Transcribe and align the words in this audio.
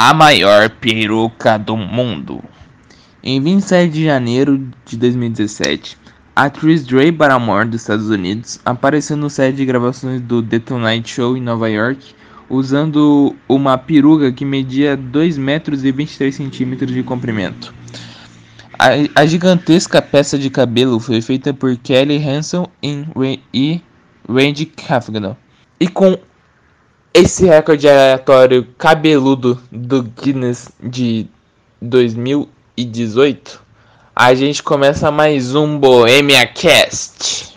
a 0.00 0.14
maior 0.14 0.70
peruca 0.70 1.58
do 1.58 1.76
mundo. 1.76 2.40
Em 3.20 3.40
27 3.40 3.92
de 3.92 4.04
janeiro 4.04 4.64
de 4.86 4.96
2017, 4.96 5.98
a 6.36 6.44
atriz 6.44 6.86
Dre 6.86 7.10
Barrymore 7.10 7.66
dos 7.66 7.80
Estados 7.80 8.08
Unidos 8.08 8.60
apareceu 8.64 9.16
no 9.16 9.28
set 9.28 9.56
de 9.56 9.64
gravações 9.66 10.20
do 10.20 10.40
The 10.40 10.60
Tonight 10.60 11.10
Show 11.10 11.36
em 11.36 11.40
Nova 11.40 11.68
York 11.68 12.14
usando 12.48 13.34
uma 13.48 13.76
peruca 13.76 14.30
que 14.30 14.44
media 14.44 14.96
2 14.96 15.36
metros 15.36 15.84
e 15.84 15.90
23 15.90 16.32
centímetros 16.32 16.92
de 16.92 17.02
comprimento. 17.02 17.74
A, 18.78 18.90
a, 19.20 19.26
gigantesca 19.26 20.00
peça 20.00 20.38
de 20.38 20.48
cabelo 20.48 21.00
foi 21.00 21.20
feita 21.20 21.52
por 21.52 21.76
Kelly 21.76 22.24
Hanson 22.24 22.68
e 23.52 23.82
Randy 24.28 24.66
Cavanaugh. 24.66 25.36
E 25.80 25.88
com 25.88 26.16
esse 27.12 27.44
recorde 27.46 27.88
aleatório 27.88 28.66
cabeludo 28.76 29.60
do 29.70 30.02
Guinness 30.02 30.68
de 30.82 31.26
2018, 31.80 33.60
a 34.14 34.34
gente 34.34 34.62
começa 34.62 35.10
mais 35.10 35.54
um 35.54 35.78
Bohemia 35.78 36.46
Cast. 36.46 37.54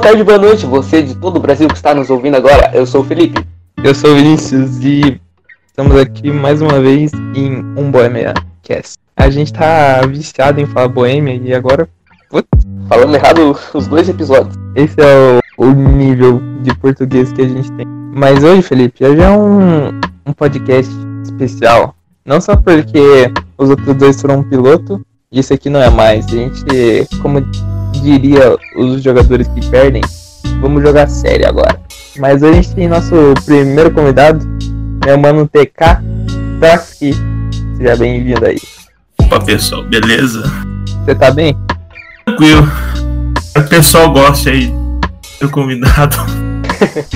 tarde, 0.00 0.24
boa 0.24 0.38
noite, 0.38 0.64
você 0.64 1.02
de 1.02 1.14
todo 1.16 1.36
o 1.36 1.40
Brasil 1.40 1.68
que 1.68 1.74
está 1.74 1.92
nos 1.92 2.08
ouvindo 2.08 2.36
agora. 2.36 2.70
Eu 2.72 2.86
sou 2.86 3.02
o 3.02 3.04
Felipe. 3.04 3.44
Eu 3.82 3.94
sou 3.94 4.10
o 4.10 4.14
Vinícius 4.14 4.78
e 4.84 5.18
estamos 5.66 5.96
aqui 5.96 6.30
mais 6.30 6.60
uma 6.60 6.78
vez 6.78 7.10
em 7.34 7.64
um 7.78 7.90
Bohemia 7.90 8.34
Cast. 8.62 8.98
A 9.16 9.30
gente 9.30 9.54
tá 9.54 10.02
viciado 10.06 10.60
em 10.60 10.66
falar 10.66 10.88
Bohemia 10.88 11.40
e 11.42 11.54
agora. 11.54 11.88
Putz, 12.28 12.46
falando 12.86 13.14
errado 13.14 13.56
os 13.72 13.88
dois 13.88 14.06
episódios. 14.06 14.54
Esse 14.76 14.96
é 15.00 15.40
o, 15.56 15.64
o, 15.64 15.72
nível 15.72 16.42
de 16.60 16.74
português 16.76 17.32
que 17.32 17.40
a 17.40 17.48
gente 17.48 17.72
tem. 17.72 17.86
Mas 18.14 18.44
hoje, 18.44 18.60
Felipe, 18.60 19.02
hoje 19.02 19.22
é 19.22 19.30
um, 19.30 19.98
um 20.26 20.32
podcast 20.34 20.92
especial. 21.24 21.96
Não 22.22 22.38
só 22.38 22.56
porque 22.56 23.32
os 23.56 23.70
outros 23.70 23.96
dois 23.96 24.20
foram 24.20 24.40
um 24.40 24.42
piloto, 24.42 25.00
e 25.32 25.40
esse 25.40 25.54
aqui 25.54 25.70
não 25.70 25.80
é 25.80 25.88
mais. 25.88 26.26
A 26.26 26.28
gente, 26.28 26.62
como 27.22 27.40
diria 27.92 28.54
os 28.76 29.02
jogadores 29.02 29.48
que 29.48 29.66
perdem, 29.70 30.02
vamos 30.60 30.82
jogar 30.82 31.08
sério 31.08 31.48
agora. 31.48 31.80
Mas 32.20 32.42
hoje 32.42 32.50
a 32.50 32.62
gente 32.62 32.74
tem 32.74 32.86
nosso 32.86 33.14
primeiro 33.46 33.90
convidado, 33.92 34.46
meu 35.06 35.18
mano 35.18 35.48
TK 35.48 36.02
Traski. 36.60 37.14
Seja 37.78 37.96
bem-vindo 37.96 38.44
aí. 38.44 38.58
Opa 39.22 39.40
pessoal, 39.40 39.82
beleza? 39.84 40.42
Você 41.02 41.14
tá 41.14 41.30
bem? 41.30 41.56
Tranquilo. 42.26 42.70
O 43.56 43.62
pessoal 43.70 44.12
gosta 44.12 44.50
aí 44.50 44.70
do 45.40 45.48
convidado. 45.48 46.18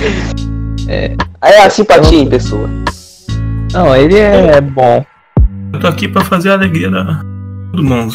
é, 0.88 1.14
é 1.42 1.62
a 1.62 1.68
simpatia 1.68 2.20
em 2.20 2.26
pessoa. 2.30 2.70
Não, 3.74 3.94
ele 3.94 4.18
é 4.18 4.58
bom. 4.58 5.04
Eu 5.74 5.80
tô 5.80 5.86
aqui 5.86 6.08
pra 6.08 6.24
fazer 6.24 6.48
a 6.48 6.54
alegria 6.54 6.90
da 6.90 7.20
todo 7.72 7.84
mundo. 7.84 8.14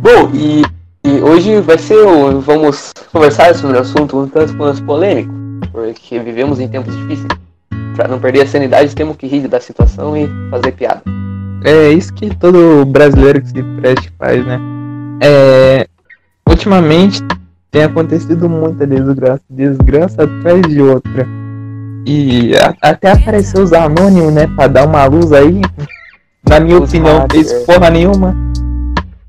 Bom, 0.00 0.30
e, 0.32 0.62
e 1.04 1.20
hoje 1.20 1.60
vai 1.60 1.76
ser 1.76 1.96
o. 1.96 2.40
Vamos 2.40 2.92
conversar 3.10 3.52
sobre 3.56 3.78
um 3.78 3.80
assunto 3.80 4.16
um 4.16 4.28
tanto 4.28 4.56
quanto 4.56 4.80
polêmico 4.84 5.43
porque 5.74 6.20
vivemos 6.20 6.60
em 6.60 6.68
tempos 6.68 6.96
difíceis. 6.96 7.28
Para 7.96 8.08
não 8.08 8.20
perder 8.20 8.42
a 8.42 8.46
sanidade, 8.46 8.94
temos 8.94 9.16
que 9.16 9.26
rir 9.26 9.48
da 9.48 9.60
situação 9.60 10.16
e 10.16 10.28
fazer 10.48 10.72
piada. 10.72 11.02
É 11.64 11.90
isso 11.90 12.14
que 12.14 12.34
todo 12.36 12.84
brasileiro 12.84 13.42
que 13.42 13.48
se 13.48 13.62
preste 13.80 14.12
faz, 14.16 14.46
né? 14.46 14.60
É, 15.20 15.88
ultimamente 16.48 17.22
tem 17.70 17.82
acontecido 17.82 18.48
muita 18.48 18.86
desgraça, 18.86 19.42
desgraça 19.50 20.22
atrás 20.22 20.62
de 20.62 20.80
outra. 20.80 21.26
E 22.06 22.52
a, 22.56 22.90
até 22.90 23.10
apareceu 23.10 23.62
os 23.62 23.72
anônimos, 23.72 24.32
né? 24.32 24.46
Pra 24.54 24.68
dar 24.68 24.86
uma 24.86 25.04
luz 25.06 25.32
aí. 25.32 25.60
Na 26.48 26.60
minha 26.60 26.78
os 26.78 26.90
opinião, 26.90 27.20
não 27.20 27.26
fez 27.30 27.52
porra 27.64 27.90
nenhuma. 27.90 28.36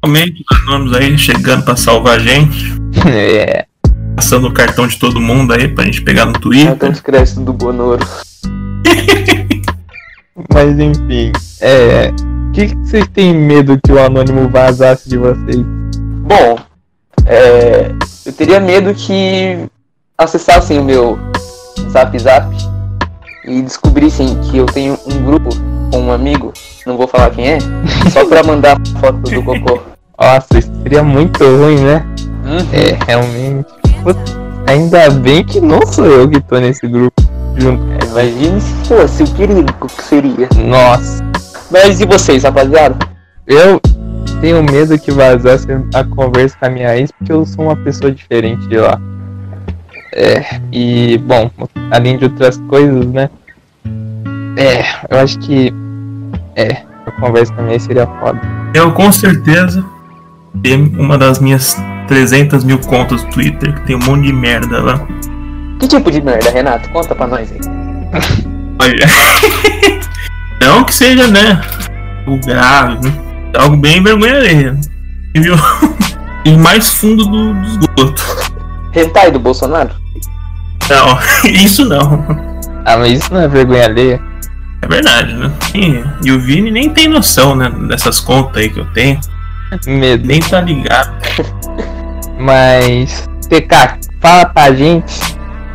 Realmente, 0.03 0.43
os 0.51 0.67
anônimos 0.67 0.97
aí 0.97 1.17
chegando 1.17 1.63
pra 1.63 1.75
salvar 1.75 2.17
a 2.17 2.19
gente. 2.19 2.75
é 3.07 3.65
passando 4.15 4.47
o 4.47 4.53
cartão 4.53 4.87
de 4.87 4.97
todo 4.97 5.19
mundo 5.19 5.53
aí 5.53 5.67
pra 5.67 5.85
gente 5.85 6.01
pegar 6.01 6.25
no 6.25 6.33
Twitter. 6.33 6.69
Cartão 6.69 6.91
de 6.91 7.01
crédito 7.01 7.41
do 7.41 7.53
Bonoro. 7.53 8.05
Mas 10.53 10.79
enfim, 10.79 11.31
é. 11.61 12.11
O 12.47 12.51
que, 12.51 12.67
que 12.67 12.75
vocês 12.75 13.07
têm 13.09 13.33
medo 13.33 13.79
que 13.83 13.91
o 13.91 13.99
anônimo 13.99 14.49
vazasse 14.49 15.09
de 15.09 15.17
vocês? 15.17 15.57
Bom, 15.57 16.57
é, 17.25 17.91
eu 18.25 18.33
teria 18.33 18.59
medo 18.59 18.93
que 18.93 19.67
acessassem 20.17 20.79
o 20.79 20.83
meu 20.83 21.19
Zap 21.91 22.17
Zap 22.17 22.55
e 23.45 23.61
descobrissem 23.61 24.39
que 24.43 24.57
eu 24.57 24.65
tenho 24.65 24.97
um 25.05 25.23
grupo 25.23 25.49
com 25.91 25.99
um 25.99 26.11
amigo, 26.11 26.53
não 26.85 26.97
vou 26.97 27.07
falar 27.07 27.31
quem 27.31 27.47
é, 27.47 27.57
só 28.11 28.25
pra 28.25 28.43
mandar 28.43 28.77
foto 28.99 29.17
do 29.17 29.43
cocô. 29.43 29.81
Nossa, 30.17 30.57
isso 30.57 30.71
seria 30.81 31.03
muito 31.03 31.43
ruim, 31.43 31.79
né? 31.79 32.05
Uhum. 32.45 32.59
É, 32.71 32.97
realmente. 33.05 33.84
Ainda 34.67 35.09
bem 35.11 35.43
que 35.43 35.61
não 35.61 35.85
sou 35.85 36.05
eu 36.05 36.29
que 36.29 36.41
tô 36.41 36.59
nesse 36.59 36.87
grupo 36.87 37.21
junto. 37.57 37.83
Imagine 38.09 38.59
se 38.59 38.73
fosse, 38.87 39.23
o 39.23 39.29
perigo 39.31 39.87
que 39.87 40.03
seria. 40.03 40.49
Nossa. 40.55 41.23
Mas 41.71 41.99
e 41.99 42.05
vocês, 42.05 42.43
rapaziada? 42.43 42.97
Eu 43.47 43.79
tenho 44.41 44.63
medo 44.63 44.97
que 44.97 45.11
vazasse 45.11 45.67
a 45.93 46.03
conversa 46.03 46.57
com 46.59 46.65
a 46.65 46.69
minha 46.69 46.97
ex, 46.97 47.11
porque 47.11 47.31
eu 47.31 47.45
sou 47.45 47.65
uma 47.65 47.75
pessoa 47.75 48.11
diferente 48.11 48.67
de 48.67 48.77
lá. 48.77 48.99
É, 50.13 50.59
e, 50.71 51.17
bom, 51.19 51.49
além 51.91 52.17
de 52.17 52.25
outras 52.25 52.57
coisas, 52.69 53.05
né? 53.07 53.29
É, 54.57 54.83
eu 55.09 55.19
acho 55.19 55.37
que. 55.39 55.73
É, 56.55 56.83
a 57.05 57.11
conversa 57.19 57.53
com 57.53 57.61
a 57.61 57.63
minha 57.63 57.75
ex 57.75 57.83
seria 57.83 58.07
foda. 58.07 58.41
Eu, 58.73 58.91
com 58.93 59.11
certeza, 59.11 59.83
uma 60.97 61.17
das 61.17 61.39
minhas 61.39 61.75
300 62.07 62.63
mil 62.63 62.79
contas 62.79 63.23
do 63.23 63.29
Twitter, 63.31 63.73
que 63.73 63.87
tem 63.87 63.95
um 63.95 64.03
monte 64.03 64.25
de 64.25 64.33
merda 64.33 64.81
lá. 64.81 65.07
Que 65.79 65.87
tipo 65.87 66.11
de 66.11 66.21
merda, 66.21 66.49
Renato? 66.51 66.89
Conta 66.89 67.15
pra 67.15 67.27
nós 67.27 67.51
aí. 67.51 67.59
Olha. 68.79 69.07
Não 70.61 70.83
que 70.83 70.93
seja, 70.93 71.27
né? 71.27 71.61
Algo 72.25 72.45
grave, 72.45 73.05
né? 73.05 73.13
Algo 73.55 73.77
bem 73.77 74.03
vergonha 74.03 74.37
alheia. 74.37 74.77
Viu? 75.35 75.55
E 76.45 76.55
mais 76.55 76.93
fundo 76.93 77.25
do, 77.25 77.55
do 77.55 77.65
esgoto. 77.65 78.23
Hentai 78.93 79.31
do 79.31 79.39
Bolsonaro? 79.39 79.89
Não, 80.87 81.17
isso 81.49 81.83
não. 81.85 82.23
Ah, 82.85 82.97
mas 82.97 83.13
isso 83.13 83.33
não 83.33 83.41
é 83.41 83.47
vergonha 83.47 83.85
alheia. 83.85 84.21
É 84.83 84.87
verdade, 84.87 85.33
né? 85.33 85.51
E, 85.73 86.27
e 86.27 86.31
o 86.31 86.39
Vini 86.39 86.69
nem 86.69 86.91
tem 86.91 87.07
noção, 87.07 87.55
né? 87.55 87.67
Dessas 87.87 88.19
contas 88.19 88.57
aí 88.57 88.69
que 88.69 88.79
eu 88.79 88.85
tenho. 88.93 89.19
Medo. 89.87 90.27
Nem 90.27 90.39
tá 90.39 90.61
ligado. 90.61 91.11
Mas, 92.37 93.27
TK, 93.49 93.99
fala 94.21 94.45
pra 94.45 94.73
gente 94.73 95.13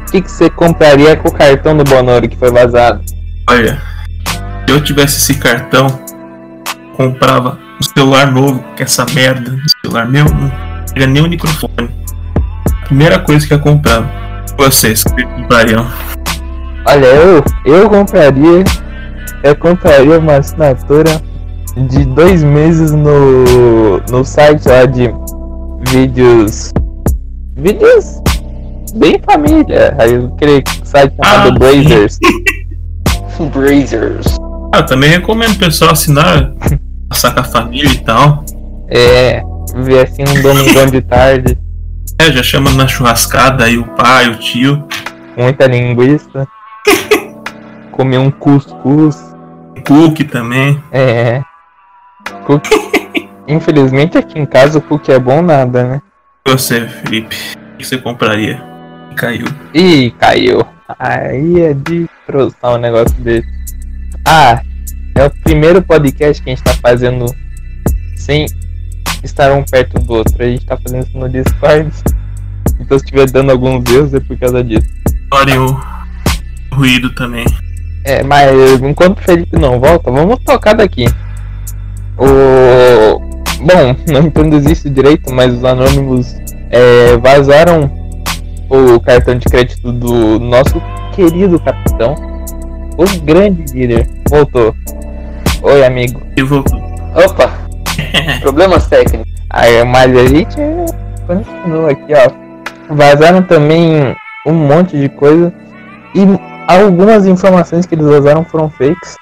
o 0.02 0.10
que, 0.10 0.22
que 0.22 0.30
você 0.30 0.50
compraria 0.50 1.16
com 1.16 1.28
o 1.28 1.32
cartão 1.32 1.76
do 1.76 1.84
Bonoro 1.84 2.28
que 2.28 2.36
foi 2.36 2.50
vazado. 2.50 3.00
Olha, 3.48 3.80
se 4.66 4.74
eu 4.74 4.82
tivesse 4.82 5.18
esse 5.18 5.40
cartão, 5.40 5.86
comprava 6.96 7.58
um 7.80 7.82
celular 7.82 8.30
novo, 8.30 8.62
que 8.76 8.82
essa 8.82 9.06
merda, 9.14 9.52
um 9.52 9.68
celular 9.82 10.06
meu, 10.08 10.24
não 10.24 10.50
pega 10.92 11.06
nem 11.06 11.24
o 11.24 11.28
microfone. 11.28 11.88
Primeira 12.84 13.18
coisa 13.20 13.46
que 13.46 13.54
eu 13.54 13.60
comprava. 13.60 14.10
Vocês 14.58 15.04
que 15.04 15.24
comprariam? 15.24 15.86
Olha, 16.86 17.06
eu, 17.06 17.44
eu 17.64 17.88
compraria. 17.88 18.64
Eu 19.42 19.56
compraria 19.56 20.18
uma 20.18 20.36
assinatura 20.36 21.22
de 21.76 22.04
dois 22.04 22.42
meses 22.42 22.92
no, 22.92 23.98
no 24.10 24.24
site 24.24 24.68
lá 24.68 24.84
de 24.84 25.08
vídeos. 25.80 26.72
Vídeos 27.56 28.20
bem 28.94 29.20
família. 29.24 29.94
Aí 29.98 30.18
um 30.18 30.36
site 30.84 31.14
chamado 31.16 31.48
ah, 31.48 31.58
Blazers. 31.58 32.18
Blazers. 33.52 34.38
Ah, 34.72 34.82
também 34.82 35.10
recomendo 35.10 35.52
o 35.52 35.58
pessoal 35.58 35.92
assinar, 35.92 36.52
passar 37.08 37.32
com 37.32 37.40
a 37.40 37.44
família 37.44 37.90
e 37.90 37.98
tal. 37.98 38.44
É, 38.88 39.42
ver 39.76 40.06
assim 40.06 40.22
um 40.22 40.42
domingão 40.42 40.86
de 40.86 41.00
tarde. 41.00 41.58
É, 42.20 42.30
já 42.32 42.42
chama 42.42 42.70
na 42.72 42.86
churrascada 42.86 43.64
aí 43.64 43.78
o 43.78 43.84
pai, 43.94 44.28
o 44.28 44.36
tio. 44.36 44.84
Muita 45.36 45.66
linguiça. 45.66 46.46
Comer 47.92 48.18
um 48.18 48.30
cuscuz. 48.30 49.16
Cookie 49.86 50.24
também. 50.24 50.82
É. 50.92 51.40
Cookie. 52.44 52.89
Infelizmente 53.50 54.16
aqui 54.16 54.38
em 54.38 54.46
casa 54.46 54.78
o 54.78 54.82
cookie 54.82 55.10
é 55.12 55.18
bom 55.18 55.42
nada, 55.42 55.84
né? 55.84 56.02
Você, 56.46 56.86
Felipe, 56.86 57.36
o 57.74 57.78
que 57.78 57.86
você 57.86 57.98
compraria? 57.98 58.62
Caiu. 59.16 59.46
Ih, 59.74 60.12
caiu. 60.18 60.64
Aí 60.98 61.60
é 61.60 61.74
de 61.74 62.08
trouxar 62.26 62.74
um 62.74 62.78
negócio 62.78 63.14
desse. 63.20 63.48
Ah, 64.24 64.62
É 65.16 65.26
o 65.26 65.30
primeiro 65.42 65.82
podcast 65.82 66.42
que 66.42 66.50
a 66.50 66.54
gente 66.54 66.64
tá 66.64 66.72
fazendo 66.80 67.26
sem 68.16 68.46
estar 69.24 69.52
um 69.52 69.64
perto 69.64 69.98
do 69.98 70.14
outro. 70.14 70.42
A 70.42 70.46
gente 70.46 70.64
tá 70.64 70.76
fazendo 70.76 71.06
isso 71.06 71.18
no 71.18 71.28
Discord. 71.28 71.90
Então 72.78 72.98
se 72.98 73.04
estiver 73.04 73.28
dando 73.30 73.50
alguns 73.50 73.84
erros 73.92 74.14
é 74.14 74.20
por 74.20 74.38
causa 74.38 74.62
disso. 74.62 74.86
Olha 75.32 75.60
o 75.60 75.80
ruído 76.72 77.12
também. 77.14 77.44
É, 78.04 78.22
mas 78.22 78.80
enquanto 78.80 79.18
o 79.18 79.22
Felipe 79.22 79.58
não 79.58 79.78
volta, 79.80 80.10
vamos 80.10 80.38
tocar 80.44 80.74
daqui. 80.74 81.06
O. 82.16 83.29
Bom, 83.60 83.94
não 84.10 84.22
entendo 84.22 84.56
isso 84.70 84.88
direito, 84.88 85.32
mas 85.32 85.52
os 85.52 85.64
anônimos 85.64 86.34
é, 86.70 87.16
vazaram 87.18 87.90
o 88.70 88.98
cartão 89.00 89.34
de 89.36 89.46
crédito 89.46 89.92
do 89.92 90.38
nosso 90.40 90.80
querido 91.12 91.60
capitão. 91.60 92.14
O 92.96 93.20
grande 93.22 93.64
líder. 93.72 94.08
Voltou. 94.28 94.74
Oi, 95.62 95.84
amigo. 95.84 96.22
E 96.36 96.42
voltou. 96.42 96.80
Opa! 97.14 97.50
Problemas 98.40 98.86
técnicos. 98.86 99.30
Aí, 99.50 99.84
mas 99.84 100.16
a 100.16 100.26
gente 100.26 100.56
continua 101.26 101.90
aqui, 101.90 102.12
ó. 102.14 102.94
Vazaram 102.94 103.42
também 103.42 104.16
um 104.46 104.52
monte 104.52 104.98
de 104.98 105.08
coisa. 105.08 105.52
E 106.14 106.20
algumas 106.66 107.26
informações 107.26 107.84
que 107.84 107.94
eles 107.94 108.06
vazaram 108.06 108.44
foram 108.44 108.70
fakes. 108.70 109.16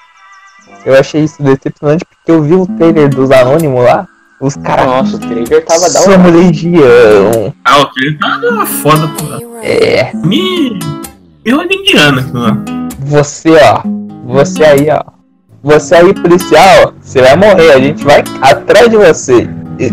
Eu 0.85 0.97
achei 0.97 1.23
isso 1.23 1.41
decepcionante 1.43 2.05
porque 2.05 2.31
eu 2.31 2.41
vi 2.41 2.53
o 2.53 2.65
trailer 2.77 3.09
dos 3.09 3.31
Anônimos 3.31 3.83
lá. 3.83 4.07
Os 4.41 4.55
caras 4.55 4.85
Nossa, 4.85 5.17
o 5.17 5.19
trailer 5.19 5.65
tava 5.65 5.89
da 5.89 5.99
hora. 5.99 6.11
somos 6.13 6.31
legião. 6.33 7.53
Ah, 7.65 7.81
o 7.81 7.85
trailer 7.87 8.19
tá 8.19 8.65
foda, 8.65 9.07
pô. 9.09 9.57
É, 9.61 10.11
Me. 10.15 10.79
Me 11.45 11.75
indiana 11.75 12.29
lá. 12.33 12.57
você, 12.99 13.49
ó. 13.61 13.81
Você 14.25 14.63
aí, 14.63 14.87
ó. 14.89 15.03
Você 15.61 15.95
aí, 15.95 16.13
policial, 16.13 16.93
você 17.01 17.21
vai 17.21 17.35
morrer. 17.35 17.71
A 17.73 17.79
gente 17.79 18.03
vai 18.05 18.23
atrás 18.41 18.89
de 18.89 18.97
você. 18.97 19.49
E- 19.79 19.91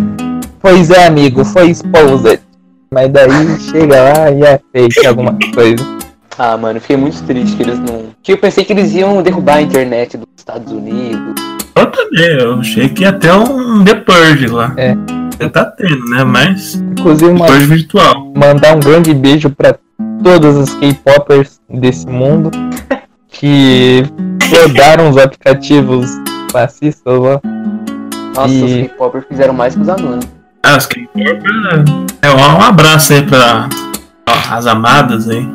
Pois 0.60 0.90
é, 0.90 1.06
amigo, 1.06 1.44
foi 1.44 1.70
exposed. 1.70 2.40
Mas 2.92 3.08
daí 3.10 3.58
chega 3.70 4.02
lá 4.02 4.31
e 4.31 4.42
é 4.42 4.60
fake 4.72 5.06
alguma 5.06 5.37
coisa. 5.54 5.84
Ah, 6.38 6.56
mano, 6.56 6.81
fiquei 6.81 6.96
muito 6.96 7.22
triste 7.25 7.56
que 7.56 7.62
eles 7.62 7.78
não. 7.78 8.06
Que 8.22 8.32
eu 8.32 8.38
pensei 8.38 8.64
que 8.64 8.72
eles 8.72 8.92
iam 8.92 9.22
derrubar 9.22 9.56
a 9.56 9.62
internet 9.62 10.16
dos 10.16 10.26
Estados 10.37 10.72
Unidos. 10.72 11.34
Eu 11.76 11.87
também, 11.90 12.38
eu 12.40 12.58
achei 12.61 12.88
que 12.88 13.02
ia 13.02 13.12
ter 13.12 13.32
um 13.32 13.84
The 13.84 13.94
Purge 13.94 14.46
lá. 14.49 14.73
É. 14.76 14.96
Já 15.40 15.49
tá 15.50 15.64
tendo, 15.67 16.05
né? 16.08 16.25
Mas. 16.25 16.75
Inclusive, 16.76 17.31
uma, 17.31 17.46
Purge 17.46 17.67
virtual. 17.67 18.32
mandar 18.34 18.75
um 18.76 18.81
grande 18.81 19.12
beijo 19.12 19.50
pra 19.50 19.76
todas 20.25 20.56
as 20.56 20.75
K-popers 20.75 21.61
desse 21.69 22.06
mundo 22.06 22.50
que 23.28 24.02
rodaram 24.50 25.11
os 25.11 25.19
aplicativos 25.19 26.11
fascistas 26.50 27.19
lá. 27.19 27.40
Nossa, 28.34 28.55
E- 28.55 28.64
os 28.64 28.73
K-popers 28.88 29.25
fizeram 29.28 29.52
mais 29.52 29.75
que 29.75 29.82
os 29.82 29.88
anônimos. 29.88 30.26
Ah, 30.62 30.76
os 30.78 30.87
K-pop. 30.87 31.43
É, 32.23 32.31
um 32.31 32.62
abraço 32.62 33.12
aí 33.12 33.23
pra 33.23 33.69
ó, 34.28 34.55
as 34.55 34.67
amadas 34.67 35.28
aí. 35.28 35.46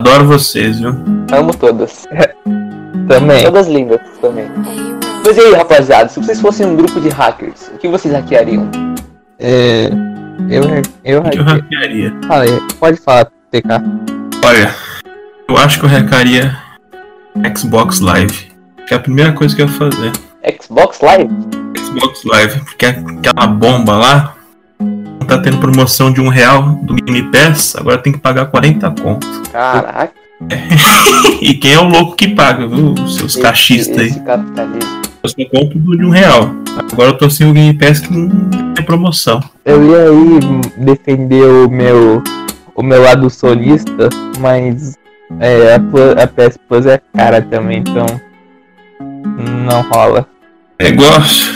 Adoro 0.00 0.24
vocês, 0.26 0.80
viu? 0.80 0.90
Amo 1.32 1.54
todas. 1.56 2.04
Também. 3.08 3.44
Todas 3.44 3.66
lindas 3.68 4.00
também. 4.20 4.46
Mas 5.24 5.36
e 5.36 5.40
aí, 5.40 5.54
rapaziada, 5.54 6.08
se 6.08 6.20
vocês 6.20 6.40
fossem 6.40 6.66
um 6.66 6.76
grupo 6.76 7.00
de 7.00 7.08
hackers, 7.08 7.70
o 7.74 7.78
que 7.78 7.88
vocês 7.88 8.12
hackeariam? 8.12 8.68
É, 9.38 9.88
eu, 10.50 10.64
eu, 11.04 11.22
que 11.22 11.38
eu 11.38 11.44
hackearia? 11.44 12.12
falei, 12.26 12.60
pode 12.80 12.96
falar, 12.98 13.26
TK. 13.50 13.68
Olha, 14.44 14.74
eu 15.48 15.56
acho 15.56 15.78
que 15.78 15.84
eu 15.86 15.88
hackearia 15.88 16.56
Xbox 17.56 18.00
Live. 18.00 18.50
Que 18.86 18.94
é 18.94 18.96
a 18.96 19.00
primeira 19.00 19.32
coisa 19.32 19.54
que 19.54 19.62
eu 19.62 19.66
ia 19.66 19.72
fazer. 19.72 20.12
Xbox 20.60 21.00
Live? 21.00 21.30
Xbox 21.78 22.24
Live, 22.24 22.60
porque 22.60 22.86
aquela 22.86 23.46
bomba 23.46 23.96
lá 23.96 24.34
tá 25.26 25.38
tendo 25.38 25.58
promoção 25.58 26.12
de 26.12 26.20
um 26.20 26.28
real 26.28 26.62
do 26.82 26.94
Game 26.94 27.30
Pass, 27.30 27.76
agora 27.76 27.98
tem 27.98 28.12
que 28.12 28.18
pagar 28.18 28.46
40 28.46 28.90
conto. 29.00 29.26
Caraca. 29.50 30.21
E 31.40 31.54
quem 31.54 31.72
é 31.72 31.78
o 31.80 31.88
louco 31.88 32.14
que 32.14 32.28
paga, 32.28 32.68
viu? 32.68 32.92
Os 32.92 33.16
seus 33.16 33.34
cachistas 33.34 33.98
aí. 33.98 34.20
Capitalismo. 34.20 35.02
Eu 35.22 35.28
só 35.28 35.36
compro 35.50 35.96
de 35.96 36.04
um 36.04 36.10
real. 36.10 36.54
Agora 36.76 37.10
eu 37.10 37.18
tô 37.18 37.28
sem 37.28 37.50
o 37.50 37.52
Game 37.52 37.74
Pass 37.74 38.00
que 38.00 38.12
não 38.12 38.72
tem 38.74 38.84
promoção. 38.84 39.40
Eu 39.64 39.84
ia 39.84 40.10
aí 40.10 40.84
defender 40.84 41.44
o 41.44 41.68
meu, 41.68 42.22
o 42.74 42.82
meu 42.82 43.02
lado 43.02 43.28
sonista, 43.28 44.08
mas 44.38 44.96
é, 45.40 45.74
a, 45.74 46.22
a 46.22 46.26
PS 46.26 46.58
Plus 46.68 46.86
é 46.86 47.00
cara 47.14 47.42
também, 47.42 47.78
então 47.78 48.06
não 49.66 49.82
rola. 49.82 50.26
Negócio. 50.80 51.52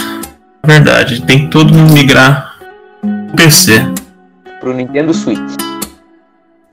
Verdade, 0.65 1.23
tem 1.23 1.45
que 1.45 1.47
todo 1.49 1.73
mundo 1.73 1.93
migrar 1.93 2.57
pro 3.01 3.37
PC. 3.37 3.83
Pro 4.61 4.75
Nintendo 4.75 5.15
Switch. 5.15 5.41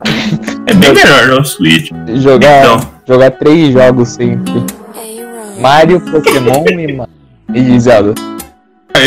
É 0.73 0.75
bem 0.75 0.93
melhor, 0.93 1.27
né? 1.27 1.33
O 1.35 1.45
Switch. 1.45 1.91
Jogar, 2.15 2.65
Então, 2.65 2.79
jogar 3.07 3.31
três 3.31 3.71
jogos 3.73 4.09
sempre: 4.09 4.53
Mario, 5.61 6.01
Pokémon 6.01 6.63
e, 7.53 7.59
e 7.59 7.79
Zelda. 7.79 8.15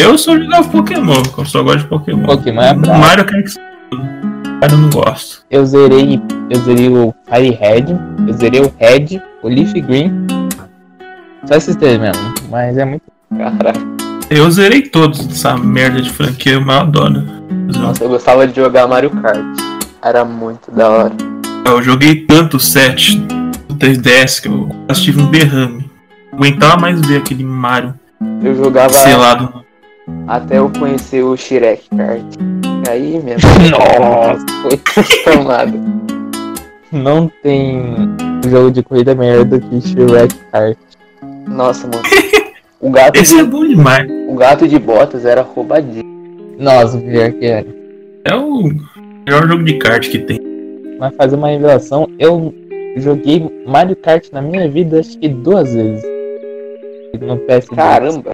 eu 0.00 0.16
só 0.16 0.38
jogava 0.38 0.68
Pokémon, 0.68 1.22
eu 1.36 1.44
só 1.44 1.62
gosto 1.64 1.78
de 1.80 1.86
Pokémon. 1.86 2.24
Pokémon 2.24 2.62
é 2.62 2.72
brabo. 2.72 3.00
Mario 3.00 3.22
eu 3.22 3.26
quero 3.26 3.44
que 3.44 3.58
eu 4.62 4.78
não 4.78 4.90
gosto. 4.90 5.44
Eu 5.50 5.66
zerei, 5.66 6.20
eu 6.48 6.60
zerei 6.60 6.88
o 6.88 7.12
Fire 7.28 7.50
Red, 7.50 7.84
eu 8.28 8.32
zerei 8.34 8.60
o 8.60 8.72
Red, 8.78 9.20
o 9.42 9.48
Leaf 9.48 9.72
Green. 9.72 10.12
Só 11.46 11.56
esses 11.56 11.74
três 11.74 11.98
mesmo, 11.98 12.32
mas 12.48 12.78
é 12.78 12.84
muito. 12.84 13.02
Caraca. 13.36 13.80
Eu 14.30 14.48
zerei 14.50 14.82
todos 14.82 15.26
dessa 15.26 15.56
merda 15.56 16.00
de 16.00 16.10
franquia, 16.10 16.52
eu 16.54 16.60
mais 16.60 16.82
adoro. 16.82 17.24
Nossa, 17.76 18.04
eu 18.04 18.08
gostava 18.08 18.46
de 18.46 18.54
jogar 18.54 18.86
Mario 18.86 19.10
Kart. 19.10 19.44
Era 20.02 20.24
muito 20.24 20.70
da 20.70 20.88
hora. 20.88 21.35
Eu 21.66 21.82
joguei 21.82 22.14
tanto 22.26 22.56
o 22.56 22.60
7 22.60 23.18
do 23.68 23.74
3DS 23.76 24.40
que 24.40 24.48
eu 24.48 24.68
quase 24.86 25.02
tive 25.02 25.20
um 25.20 25.30
derrame. 25.30 25.90
Não 26.32 26.38
aguentava 26.38 26.76
mais 26.80 27.00
ver 27.00 27.18
aquele 27.18 27.44
Mario 27.44 27.94
Eu 28.42 28.54
jogava 28.54 28.92
selado. 28.92 29.64
até 30.26 30.58
eu 30.58 30.70
conhecer 30.78 31.22
o 31.22 31.36
Shrek 31.36 31.84
Kart. 31.96 32.22
Aí 32.88 33.20
mesmo. 33.22 33.48
Nossa! 33.70 34.46
Foi 34.62 34.76
transformado. 34.76 35.78
Não 36.92 37.30
tem 37.42 37.82
jogo 38.49 38.70
de 38.70 38.82
corrida 38.82 39.14
melhor 39.14 39.44
do 39.44 39.61
que 39.61 39.80
Shrek 39.80 40.35
Kart. 40.52 40.76
Nossa, 41.49 41.87
mano. 41.88 42.02
O 42.80 42.90
gato, 42.90 43.18
Esse 43.18 43.38
é 43.38 43.42
de, 43.42 43.50
bom 43.50 43.66
demais. 43.66 44.08
o 44.28 44.35
gato 44.35 44.68
de 44.68 44.78
botas 44.78 45.25
era 45.25 45.42
roubadinho. 45.42 46.04
Nossa, 46.58 46.99
pior 46.99 47.32
que 47.32 47.44
era. 47.44 47.66
É 48.25 48.35
o 48.35 48.62
melhor 49.26 49.49
jogo 49.49 49.64
de 49.64 49.75
kart 49.78 50.08
que 50.08 50.18
tem. 50.18 50.38
Mas 50.98 51.14
fazer 51.16 51.36
uma 51.36 51.48
revelação, 51.48 52.08
eu 52.18 52.54
joguei 52.96 53.50
Mario 53.66 53.96
Kart 53.96 54.26
na 54.32 54.40
minha 54.40 54.68
vida 54.68 55.00
acho 55.00 55.18
que 55.18 55.28
duas 55.28 55.72
vezes. 55.72 56.02
No 57.20 57.36
PS2. 57.38 57.74
Caramba. 57.74 58.32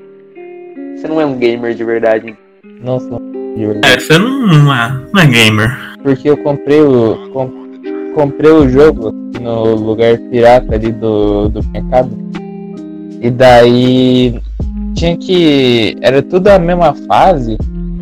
Você 0.96 1.08
não 1.08 1.20
é 1.20 1.26
um 1.26 1.36
gamer 1.38 1.74
de 1.74 1.84
verdade. 1.84 2.36
Não 2.80 2.98
sou 3.00 3.20
de 3.56 3.66
verdade. 3.66 3.94
É, 3.94 4.00
você 4.00 4.18
não, 4.18 4.46
não, 4.46 4.74
é, 4.74 5.00
não 5.12 5.20
é 5.22 5.26
gamer. 5.26 5.70
Porque 6.02 6.30
eu 6.30 6.36
comprei 6.36 6.80
o. 6.80 7.30
com- 7.32 7.62
comprei 8.14 8.50
o 8.50 8.68
jogo 8.68 9.10
no 9.40 9.74
lugar 9.74 10.18
pirata 10.30 10.74
ali 10.74 10.92
do, 10.92 11.48
do 11.48 11.62
mercado. 11.70 12.10
E 13.20 13.30
daí 13.30 14.34
tinha 14.94 15.16
que. 15.16 15.96
Era 16.00 16.22
tudo 16.22 16.48
a 16.48 16.58
mesma 16.58 16.94
fase. 17.06 17.56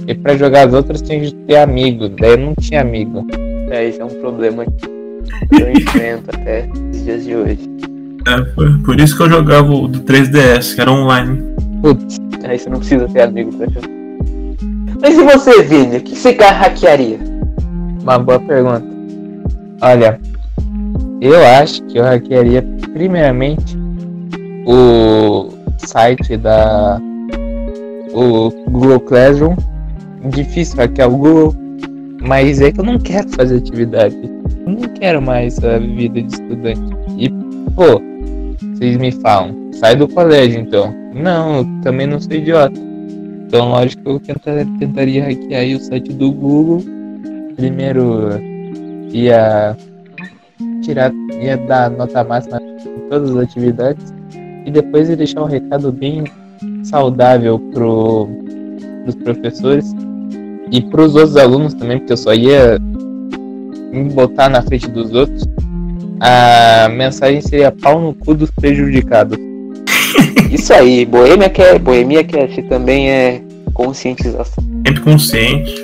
E 0.07 0.15
pra 0.15 0.37
jogar 0.37 0.67
as 0.69 0.75
outras 0.75 1.01
tinha 1.03 1.21
que 1.21 1.35
ter 1.47 1.57
amigo. 1.57 2.09
Daí 2.09 2.33
eu 2.33 2.39
não 2.39 2.55
tinha 2.55 2.81
amigo. 2.81 3.25
É, 3.71 3.89
esse 3.89 4.01
é 4.01 4.05
um 4.05 4.09
problema 4.09 4.65
que 4.65 4.89
eu 5.63 5.71
enfrento 5.71 6.31
até 6.35 6.69
os 6.91 7.05
dias 7.05 7.25
de 7.25 7.37
hoje. 7.37 7.71
É, 8.27 8.45
foi 8.55 8.79
por 8.83 9.01
isso 9.01 9.17
que 9.17 9.23
eu 9.23 9.31
jogava 9.31 9.73
o 9.73 9.89
do 9.89 10.01
3DS, 10.01 10.75
que 10.75 10.81
era 10.81 10.91
online. 10.91 11.43
Putz, 11.81 12.19
Aí 12.45 12.59
você 12.59 12.69
não 12.69 12.79
precisa 12.79 13.09
ter 13.09 13.23
amigo 13.23 13.53
pra 13.53 13.67
jogar. 13.69 13.89
Mas 15.01 15.17
e 15.17 15.23
você, 15.23 15.63
Vini? 15.63 15.99
O 15.99 16.03
que 16.03 16.17
você 16.17 16.33
hackearia? 16.33 17.19
uma 18.03 18.19
boa 18.19 18.41
pergunta. 18.41 18.85
Olha, 19.81 20.21
eu 21.21 21.47
acho 21.61 21.83
que 21.85 21.99
eu 21.99 22.05
hackearia 22.05 22.63
primeiramente 22.93 23.79
o 24.67 25.51
site 25.79 26.37
da 26.37 27.01
o 28.13 28.51
Google 28.69 29.01
Classroom. 29.01 29.57
Difícil 30.29 30.77
hackear 30.77 31.09
o 31.09 31.17
Google, 31.17 31.55
mas 32.21 32.61
é 32.61 32.71
que 32.71 32.81
eu 32.81 32.85
não 32.85 32.99
quero 32.99 33.29
fazer 33.31 33.57
atividade. 33.59 34.17
Eu 34.67 34.73
não 34.73 34.89
quero 34.95 35.23
mais 35.23 35.63
a 35.65 35.79
vida 35.79 36.23
de 36.23 36.33
estudante. 36.33 36.81
E, 37.17 37.29
pô, 37.75 38.01
vocês 38.75 38.97
me 38.97 39.11
falam, 39.13 39.55
sai 39.73 39.97
do 39.97 40.07
colégio 40.09 40.61
então. 40.61 40.95
Não, 41.15 41.59
eu 41.59 41.67
também 41.83 42.07
não 42.07 42.21
sou 42.21 42.33
idiota. 42.33 42.79
Então, 43.47 43.71
lógico 43.71 44.03
que 44.03 44.09
eu 44.11 44.21
tentar- 44.21 44.67
tentaria 44.79 45.25
hackear 45.25 45.77
o 45.77 45.81
site 45.81 46.13
do 46.13 46.31
Google. 46.33 46.83
Primeiro 47.57 48.31
ia 49.13 49.77
tirar, 50.83 51.13
ia 51.41 51.57
dar 51.57 51.91
nota 51.91 52.23
máxima 52.23 52.61
em 52.63 53.09
todas 53.09 53.31
as 53.31 53.45
atividades. 53.45 54.15
e 54.67 54.71
depois 54.71 55.09
eu 55.09 55.17
deixar 55.17 55.43
um 55.43 55.47
recado 55.47 55.91
bem 55.91 56.25
saudável 56.85 57.59
pro, 57.73 58.29
pros 59.05 59.15
professores 59.17 59.95
e 60.71 60.81
pros 60.81 61.15
outros 61.15 61.37
alunos 61.37 61.75
também, 61.75 61.99
porque 61.99 62.13
eu 62.13 62.17
só 62.17 62.33
ia 62.33 62.79
me 63.93 64.09
botar 64.11 64.49
na 64.49 64.63
frente 64.63 64.89
dos 64.89 65.13
outros. 65.13 65.47
A 66.21 66.89
mensagem 66.91 67.41
seria 67.41 67.73
pau 67.73 68.01
no 68.01 68.15
cu 68.15 68.35
dos 68.35 68.51
prejudicados. 68.51 69.39
Isso 70.51 70.73
aí, 70.73 71.05
Boêmia 71.05 71.49
quer, 71.49 71.79
Boemia 71.79 72.23
Cast 72.23 72.63
também 72.65 73.11
é 73.11 73.43
conscientização. 73.73 74.63
Sempre 74.87 75.01
consciente. 75.03 75.75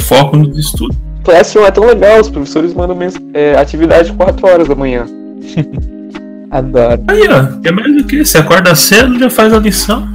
Foco 0.00 0.36
nos 0.36 0.58
estudos. 0.58 0.96
Classroom 1.24 1.64
é 1.64 1.70
tão 1.70 1.84
legal, 1.84 2.20
os 2.20 2.28
professores 2.28 2.74
mandam 2.74 2.98
é, 3.34 3.54
atividade 3.56 4.12
4 4.12 4.46
horas 4.46 4.68
da 4.68 4.74
manhã. 4.74 5.06
Adoro. 6.50 7.02
Aí, 7.08 7.22
ó. 7.28 7.68
É 7.68 7.72
mais 7.72 7.96
do 7.96 8.04
que? 8.04 8.24
Você 8.24 8.38
acorda 8.38 8.74
cedo 8.74 9.18
já 9.18 9.30
faz 9.30 9.52
a 9.52 9.58
lição. 9.58 10.06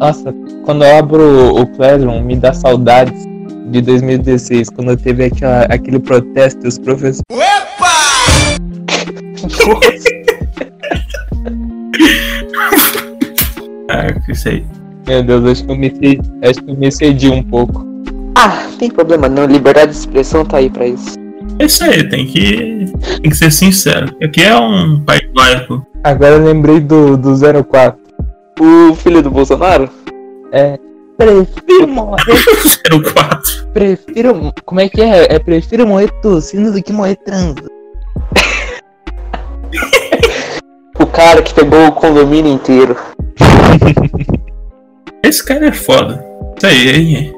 Nossa, 0.00 0.34
quando 0.64 0.84
eu 0.84 0.98
abro 0.98 1.54
o 1.54 1.66
Classroom, 1.66 2.22
me 2.22 2.36
dá 2.36 2.52
saudades 2.52 3.33
de 3.64 3.80
2016, 3.80 4.70
quando 4.70 4.96
teve 4.96 5.24
aquela, 5.24 5.62
aquele 5.62 5.98
protesto 5.98 6.60
dos 6.60 6.78
professores. 6.78 7.22
Ah, 13.90 14.06
isso 14.28 14.48
aí. 14.48 14.64
Meu 15.06 15.22
Deus, 15.22 15.44
acho 15.44 15.64
que 15.64 15.70
eu 15.70 15.76
me, 15.76 15.92
acho 16.42 16.62
que 16.62 16.70
eu 16.70 16.76
me 16.76 16.88
excedi 16.88 17.28
um 17.28 17.42
pouco. 17.42 17.86
Ah, 18.36 18.66
tem 18.78 18.90
problema 18.90 19.28
não, 19.28 19.46
liberdade 19.46 19.92
de 19.92 19.98
expressão 19.98 20.44
tá 20.44 20.56
aí 20.58 20.70
pra 20.70 20.86
isso. 20.86 21.14
É 21.58 21.66
isso 21.66 21.84
aí, 21.84 22.08
tem 22.08 22.26
que, 22.26 22.86
tem 23.22 23.30
que 23.30 23.36
ser 23.36 23.52
sincero. 23.52 24.14
Aqui 24.22 24.42
é 24.42 24.56
um 24.56 25.00
país 25.04 25.22
laico. 25.36 25.86
Agora 26.02 26.34
eu 26.34 26.44
lembrei 26.44 26.80
do, 26.80 27.16
do 27.16 27.34
04. 27.64 28.00
O 28.60 28.94
filho 28.94 29.22
do 29.22 29.30
Bolsonaro? 29.30 29.88
É. 30.52 30.78
Prefiro 31.16 31.88
morrer. 31.88 32.44
04. 33.14 33.66
Prefiro. 33.72 34.52
Como 34.64 34.80
é 34.80 34.88
que 34.88 35.00
é? 35.00 35.34
É 35.34 35.38
prefiro 35.38 35.86
morrer 35.86 36.10
tossindo 36.20 36.72
do 36.72 36.82
que 36.82 36.92
morrer 36.92 37.16
trans. 37.16 37.54
O 40.96 41.06
cara 41.06 41.42
que 41.42 41.52
pegou 41.52 41.88
o 41.88 41.92
condomínio 41.92 42.52
inteiro. 42.52 42.96
Esse 45.24 45.44
cara 45.44 45.66
é 45.66 45.72
foda. 45.72 46.24
Isso 46.56 46.66
aí, 46.66 46.88
aí. 46.88 47.32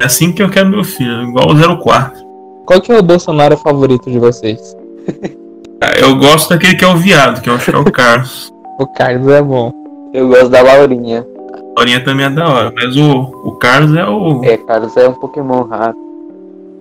É 0.00 0.04
assim 0.04 0.32
que 0.32 0.40
eu 0.42 0.48
quero 0.48 0.68
meu 0.68 0.84
filho, 0.84 1.22
igual 1.24 1.46
o 1.50 1.78
04. 1.82 2.24
Qual 2.64 2.80
que 2.80 2.92
é 2.92 2.98
o 2.98 3.02
Bolsonaro 3.02 3.56
favorito 3.56 4.10
de 4.10 4.18
vocês? 4.18 4.76
Ah, 5.84 5.98
Eu 5.98 6.14
gosto 6.16 6.50
daquele 6.50 6.76
que 6.76 6.84
é 6.84 6.88
o 6.88 6.96
viado, 6.96 7.42
que 7.42 7.50
eu 7.50 7.54
acho 7.54 7.68
que 7.68 7.76
é 7.76 7.80
o 7.80 7.84
Carlos. 7.90 8.52
O 8.78 8.86
Carlos 8.86 9.32
é 9.32 9.42
bom. 9.42 9.72
Eu 10.14 10.28
gosto 10.28 10.48
da 10.48 10.62
Laurinha. 10.62 11.26
A 11.74 11.80
Laurinha 11.80 12.04
também 12.04 12.26
é 12.26 12.30
da 12.30 12.48
hora, 12.48 12.72
mas 12.74 12.96
o, 12.96 13.20
o 13.44 13.52
Carlos 13.52 13.96
é 13.96 14.04
o. 14.06 14.44
É, 14.44 14.56
Carlos 14.58 14.96
é 14.96 15.08
um 15.08 15.14
Pokémon 15.14 15.62
raro. 15.62 15.96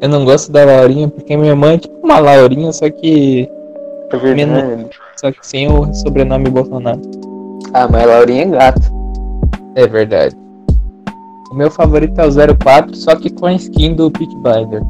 Eu 0.01 0.09
não 0.09 0.25
gosto 0.25 0.51
da 0.51 0.65
Laurinha 0.65 1.07
porque 1.07 1.37
minha 1.37 1.51
irmã 1.51 1.73
é 1.73 1.77
tipo 1.77 1.95
uma 2.03 2.19
Laurinha, 2.19 2.73
só 2.73 2.89
que. 2.89 3.47
É 4.11 4.17
verdade. 4.17 4.87
Só 5.15 5.31
que 5.31 5.45
sem 5.45 5.71
o 5.71 5.93
sobrenome 5.93 6.49
Bolsonaro. 6.49 6.99
Ah, 7.73 7.87
mas 7.89 8.03
a 8.03 8.05
Laurinha 8.05 8.43
é 8.43 8.45
gato. 8.47 8.81
É 9.75 9.87
verdade. 9.87 10.35
O 11.51 11.55
meu 11.55 11.71
favorito 11.71 12.19
é 12.19 12.25
o 12.25 12.57
04, 12.57 12.95
só 12.95 13.15
que 13.15 13.29
com 13.29 13.45
a 13.45 13.53
skin 13.53 13.95
do 13.95 14.11
Peak 14.11 14.35
Blinder. 14.37 14.81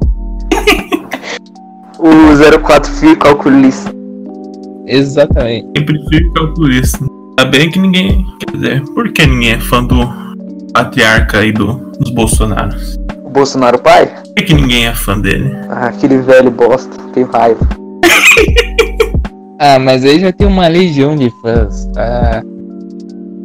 O 2.00 2.60
04 2.62 2.92
Fio 2.94 3.18
Calculista. 3.20 3.94
Exatamente. 4.88 5.68
Sempre 5.78 6.04
fui 6.10 6.32
calculista. 6.34 7.06
Ainda 7.40 7.46
bem 7.52 7.70
que 7.70 7.80
ninguém. 7.80 8.26
Quer 8.40 8.58
dizer, 8.58 8.82
por 8.94 9.12
que 9.12 9.26
ninguém 9.26 9.52
é 9.52 9.60
fã 9.60 9.84
do 9.84 9.96
patriarca 10.74 11.40
aí 11.40 11.52
do, 11.52 11.74
dos 12.00 12.12
Bolsonaros? 12.12 12.98
O 13.24 13.30
Bolsonaro 13.30 13.80
pai? 13.80 14.08
Por 14.08 14.34
que, 14.36 14.44
que 14.44 14.54
ninguém 14.54 14.88
é 14.88 14.94
fã 14.94 15.20
dele? 15.20 15.52
Ah, 15.70 15.88
aquele 15.88 16.18
velho 16.20 16.52
bosta. 16.52 16.96
Tenho 17.14 17.28
raiva. 17.28 17.68
Ah, 19.64 19.78
mas 19.78 20.04
aí 20.04 20.20
já 20.20 20.32
tem 20.32 20.48
uma 20.48 20.68
legião 20.68 21.16
de 21.16 21.30
fãs. 21.40 21.86
Tá? 21.94 22.42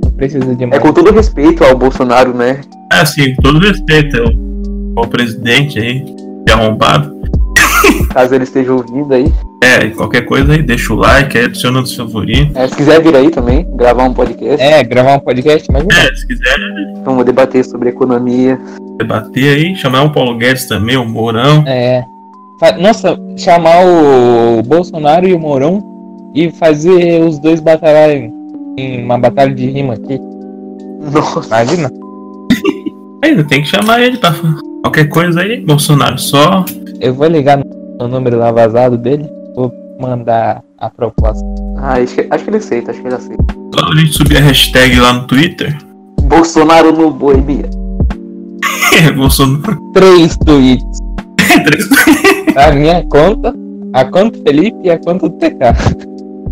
Não 0.03 0.11
precisa 0.13 0.57
de 0.57 0.65
É 0.65 0.67
mais. 0.67 0.81
com 0.83 0.91
todo 0.91 1.13
respeito 1.13 1.63
ao 1.63 1.77
Bolsonaro, 1.77 2.33
né? 2.33 2.63
Ah, 2.91 3.05
sim, 3.05 3.35
com 3.35 3.43
todo 3.43 3.59
respeito 3.59 4.17
ao, 4.23 5.03
ao 5.05 5.07
presidente 5.11 5.79
aí, 5.79 6.03
que 6.03 6.45
é 6.49 6.53
arrombado. 6.55 7.15
Caso 8.17 8.35
ele 8.35 8.45
esteja 8.45 8.73
ouvindo 8.73 9.13
aí. 9.13 9.31
É, 9.63 9.85
e 9.85 9.91
qualquer 9.91 10.23
coisa 10.23 10.55
aí, 10.55 10.63
deixa 10.63 10.91
o 10.91 10.97
like, 10.97 11.37
aí 11.37 11.45
adiciona 11.45 11.83
nos 11.83 11.95
favoritos. 11.95 12.57
É, 12.57 12.67
se 12.67 12.75
quiser 12.75 13.03
vir 13.03 13.15
aí 13.15 13.31
também, 13.31 13.67
gravar 13.77 14.05
um 14.05 14.15
podcast. 14.15 14.59
É, 14.59 14.83
gravar 14.83 15.17
um 15.17 15.21
podcast, 15.21 15.71
mas 15.71 15.85
É, 15.87 16.15
se 16.15 16.27
quiser 16.27 16.57
Vamos 17.05 17.27
debater 17.27 17.63
sobre 17.63 17.91
economia. 17.91 18.59
debater 18.97 19.59
aí, 19.59 19.77
chamar 19.77 20.05
o 20.05 20.13
Paulo 20.13 20.35
Guedes 20.39 20.65
também, 20.67 20.97
o 20.97 21.05
Mourão. 21.05 21.63
É. 21.67 22.03
Nossa, 22.81 23.19
chamar 23.37 23.85
o 23.85 24.63
Bolsonaro 24.63 25.29
e 25.29 25.35
o 25.35 25.39
Mourão 25.39 25.83
e 26.35 26.51
fazer 26.53 27.23
os 27.23 27.39
dois 27.39 27.61
batalharem 27.61 28.33
em 28.79 29.05
uma 29.05 29.19
batalha 29.19 29.55
de 29.55 29.67
rima 29.67 29.93
aqui. 29.93 30.19
Nossa. 31.13 31.47
Imagina? 31.49 31.91
Ainda 33.23 33.45
tem 33.45 33.61
que 33.61 33.69
chamar 33.69 34.01
ele 34.01 34.17
pra 34.17 34.35
qualquer 34.83 35.07
coisa 35.11 35.43
aí, 35.43 35.61
Bolsonaro. 35.61 36.19
Só 36.19 36.65
Eu 36.99 37.13
vou 37.13 37.27
ligar 37.27 37.59
no 37.59 37.66
número 38.09 38.39
lá 38.39 38.53
vazado 38.53 38.97
dele, 38.99 39.29
vou 39.55 39.73
mandar 40.01 40.63
a 40.79 40.91
proposta. 40.91 41.45
Ah, 41.79 41.95
acho 41.95 42.15
que, 42.15 42.27
acho 42.31 42.45
que 42.45 42.51
ele 42.51 42.57
aceita, 42.59 42.91
acho 42.91 43.01
que 43.01 43.07
ele 43.07 43.15
aceita. 43.15 43.45
só 43.75 43.87
a 43.87 43.97
gente 43.97 44.13
subir 44.13 44.37
a 44.37 44.41
hashtag 44.41 44.99
lá 45.01 45.13
no 45.15 45.27
Twitter. 45.27 45.77
Bolsonaro 46.23 46.93
no 46.93 47.11
Boemia. 47.11 47.69
Bolsonaro. 49.17 49.79
Três 49.95 50.37
tweets. 50.39 50.99
A 52.57 52.73
minha 52.73 53.03
conta, 53.09 53.55
a 53.93 54.05
conta 54.05 54.39
do 54.39 54.43
Felipe 54.43 54.77
e 54.85 54.91
a 54.91 54.99
conta 54.99 55.29
do 55.29 55.37
TK. 55.39 55.57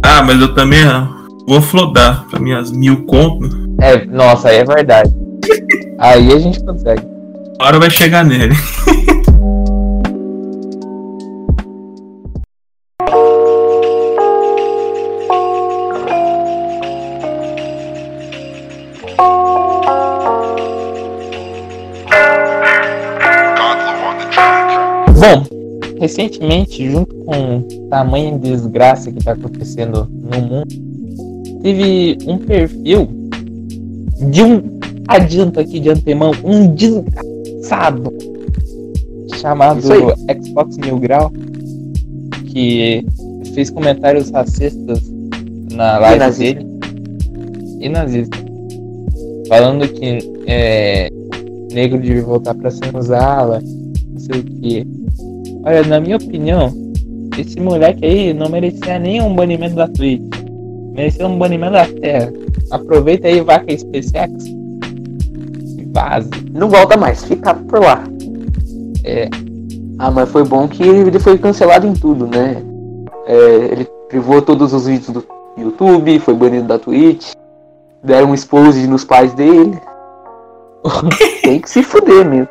ah, 0.02 0.22
mas 0.22 0.40
eu 0.40 0.54
também 0.54 0.80
ó, 0.86 1.06
vou 1.46 1.60
flodar 1.60 2.24
pra 2.30 2.38
minhas 2.40 2.70
mil 2.70 3.04
contas. 3.06 3.50
É, 3.80 4.04
nossa, 4.06 4.48
aí 4.48 4.58
é 4.58 4.64
verdade. 4.64 5.10
Aí 5.98 6.32
a 6.32 6.38
gente 6.38 6.62
consegue. 6.64 7.02
A 7.60 7.66
hora 7.66 7.78
vai 7.78 7.88
chegar 7.88 8.24
nele. 8.24 8.54
Recentemente, 26.04 26.90
junto 26.90 27.14
com 27.24 27.62
tamanha 27.88 28.38
desgraça 28.38 29.10
que 29.10 29.24
tá 29.24 29.32
acontecendo 29.32 30.06
no 30.10 30.40
mundo, 30.42 31.60
teve 31.62 32.18
um 32.26 32.36
perfil 32.36 33.08
de 34.30 34.42
um 34.42 34.78
adianto 35.08 35.60
aqui 35.60 35.80
de 35.80 35.88
antemão, 35.88 36.32
um 36.44 36.74
desgraçado 36.74 38.12
chamado. 39.40 39.80
Xbox 39.80 40.76
Mil 40.76 40.98
Grau, 40.98 41.32
que 42.48 43.06
fez 43.54 43.70
comentários 43.70 44.30
racistas 44.30 45.00
na 45.72 45.98
live 45.98 46.18
nazista. 46.18 46.60
dele 46.60 46.74
e 47.80 47.88
nazista, 47.88 48.36
falando 49.48 49.88
que 49.88 50.18
é, 50.46 51.10
negro 51.72 51.98
devia 51.98 52.22
voltar 52.22 52.54
pra 52.54 52.70
senzala, 52.70 53.62
não 54.10 54.18
sei 54.18 54.40
o 54.40 54.44
que. 54.44 54.93
Olha, 55.64 55.82
na 55.84 55.98
minha 55.98 56.16
opinião, 56.16 56.72
esse 57.38 57.58
moleque 57.58 58.04
aí 58.04 58.34
não 58.34 58.48
merecia 58.48 58.98
nem 58.98 59.22
um 59.22 59.34
banimento 59.34 59.74
da 59.74 59.88
Twitch. 59.88 60.22
Merecia 60.92 61.26
um 61.26 61.38
banimento 61.38 61.72
da 61.72 61.86
Terra. 61.86 62.32
Aproveita 62.70 63.28
aí, 63.28 63.40
vaca 63.40 63.76
SpaceX. 63.76 64.44
E 64.44 65.88
vaze. 65.92 66.30
Não 66.52 66.68
volta 66.68 66.96
mais, 66.96 67.24
fica 67.24 67.54
por 67.54 67.80
lá. 67.80 68.04
É. 69.04 69.28
Ah, 69.98 70.10
mas 70.10 70.28
foi 70.28 70.44
bom 70.44 70.68
que 70.68 70.82
ele 70.82 71.18
foi 71.18 71.38
cancelado 71.38 71.86
em 71.86 71.94
tudo, 71.94 72.26
né? 72.26 72.62
É, 73.26 73.54
ele 73.72 73.88
privou 74.08 74.42
todos 74.42 74.72
os 74.72 74.86
vídeos 74.86 75.10
do 75.10 75.24
YouTube, 75.56 76.18
foi 76.18 76.34
banido 76.34 76.66
da 76.66 76.78
Twitch, 76.78 77.32
deram 78.02 78.30
um 78.30 78.34
expose 78.34 78.86
nos 78.86 79.04
pais 79.04 79.32
dele. 79.32 79.78
Tem 81.42 81.60
que 81.60 81.70
se 81.70 81.82
fuder 81.82 82.28
mesmo. 82.28 82.48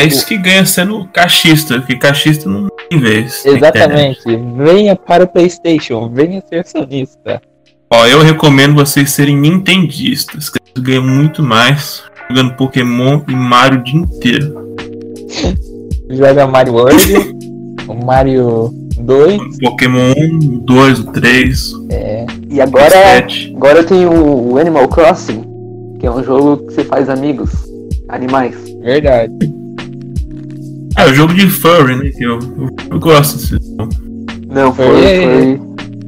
É 0.00 0.06
isso 0.06 0.24
que 0.26 0.38
ganha 0.38 0.64
sendo 0.64 1.06
cachista, 1.12 1.78
porque 1.78 1.94
cachista 1.94 2.48
não 2.48 2.68
tem 2.88 2.98
vez. 2.98 3.44
Exatamente. 3.44 4.22
Venha 4.56 4.96
para 4.96 5.24
o 5.24 5.28
PlayStation. 5.28 6.08
Venha 6.08 6.42
ser 6.48 6.64
sonista. 6.66 7.42
Ó, 7.90 8.06
eu 8.06 8.22
recomendo 8.22 8.74
vocês 8.74 9.10
serem 9.10 9.36
nintendistas, 9.36 10.48
que 10.48 10.58
vocês 10.58 10.82
ganham 10.82 11.06
muito 11.06 11.42
mais 11.42 12.02
jogando 12.30 12.54
Pokémon 12.54 13.20
e 13.28 13.34
Mario 13.34 13.80
o 13.80 13.82
dia 13.82 14.00
inteiro. 14.00 14.74
Joga 16.08 16.46
Mario 16.46 16.72
World. 16.72 17.36
o 17.86 17.94
Mario 17.94 18.70
2. 19.00 19.58
Pokémon 19.58 20.14
1, 20.16 20.38
o 20.38 20.60
2, 20.60 20.98
o 21.00 21.12
3. 21.12 21.72
É. 21.90 22.26
E 22.48 22.58
agora, 22.58 23.26
agora 23.54 23.84
tem 23.84 24.06
o 24.06 24.56
Animal 24.56 24.88
Crossing, 24.88 25.44
que 26.00 26.06
é 26.06 26.10
um 26.10 26.24
jogo 26.24 26.66
que 26.66 26.72
você 26.72 26.84
faz 26.84 27.10
amigos, 27.10 27.50
animais. 28.08 28.56
Verdade. 28.80 29.59
É 31.00 31.10
o 31.10 31.14
jogo 31.14 31.32
de 31.32 31.48
furry, 31.48 31.96
né? 31.96 32.10
Que 32.10 32.24
eu, 32.24 32.38
eu, 32.38 32.68
eu 32.90 33.00
gosto 33.00 33.36
desse 33.38 33.50
jogo. 33.50 33.88
Não, 34.48 34.74
foi, 34.74 34.86
Foi- 34.86 35.02
foi 35.02 35.60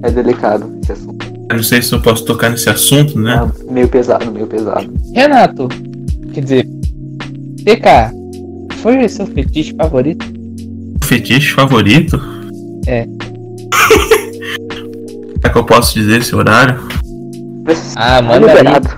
é 0.03 0.11
delicado 0.11 0.71
esse 0.83 0.93
assunto. 0.93 1.27
Eu 1.49 1.57
não 1.57 1.63
sei 1.63 1.81
se 1.81 1.95
eu 1.95 2.03
posso 2.03 2.25
tocar 2.25 2.51
nesse 2.51 2.69
assunto, 2.69 3.19
né? 3.19 3.51
É 3.69 3.73
meio 3.73 3.89
pesado, 3.89 4.31
meio 4.31 4.47
pesado. 4.47 4.93
Renato, 5.15 5.69
quer 6.33 6.41
dizer, 6.43 6.69
PK, 7.65 8.11
foi 8.83 9.05
o 9.05 9.09
seu 9.09 9.27
fetiche 9.27 9.75
favorito? 9.77 10.27
Fetiche 11.05 11.55
favorito? 11.55 12.21
É. 12.87 13.07
é 15.45 15.49
que 15.49 15.59
eu 15.59 15.65
posso 15.65 15.95
dizer 15.95 16.21
esse 16.21 16.35
horário? 16.35 16.81
Ah, 17.97 18.21
manda 18.21 18.51
aí. 18.51 18.57
liberado. 18.57 18.89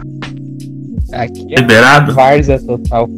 Aqui 1.12 1.46
é 1.54 1.60
Liberado? 1.60 2.14
Varza 2.14 2.58
total. 2.58 3.08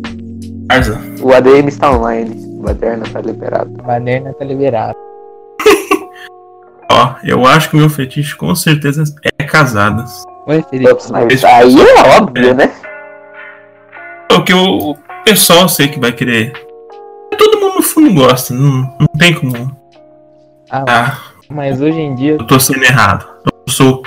Arza. 0.68 1.00
O 1.22 1.32
ADM 1.32 1.68
está 1.68 1.96
online. 1.96 2.45
Baderna 2.66 3.04
tá 3.12 3.20
liberado. 3.20 3.70
Maderna 3.84 4.34
tá 4.34 4.44
liberado. 4.44 4.98
Ó, 6.90 7.14
eu 7.22 7.46
acho 7.46 7.70
que 7.70 7.76
o 7.76 7.78
meu 7.78 7.88
fetiche 7.88 8.34
com 8.36 8.52
certeza 8.56 9.04
é 9.38 9.44
casadas. 9.44 10.24
Oi, 10.48 10.64
Felipe. 10.68 10.92
Mas 11.12 11.44
aí 11.44 11.74
é 11.80 12.18
óbvio, 12.18 12.54
né? 12.54 12.72
É 14.28 14.34
o 14.34 14.42
que 14.44 14.52
o, 14.52 14.96
pessoal 15.24 15.62
eu 15.62 15.68
sei 15.68 15.86
que 15.86 16.00
vai 16.00 16.10
querer. 16.10 16.52
Todo 17.38 17.60
mundo 17.60 17.76
no 17.76 17.82
fundo 17.82 18.12
gosta, 18.14 18.52
não, 18.52 18.96
não 18.98 19.06
tem 19.16 19.32
como. 19.34 19.70
Ah, 20.68 20.84
Ah, 20.88 21.18
mas 21.48 21.80
hoje 21.80 22.00
em 22.00 22.16
dia, 22.16 22.32
eu 22.32 22.46
tô 22.46 22.58
sendo 22.58 22.82
errado. 22.82 23.28
Eu 23.44 23.72
sou. 23.72 24.02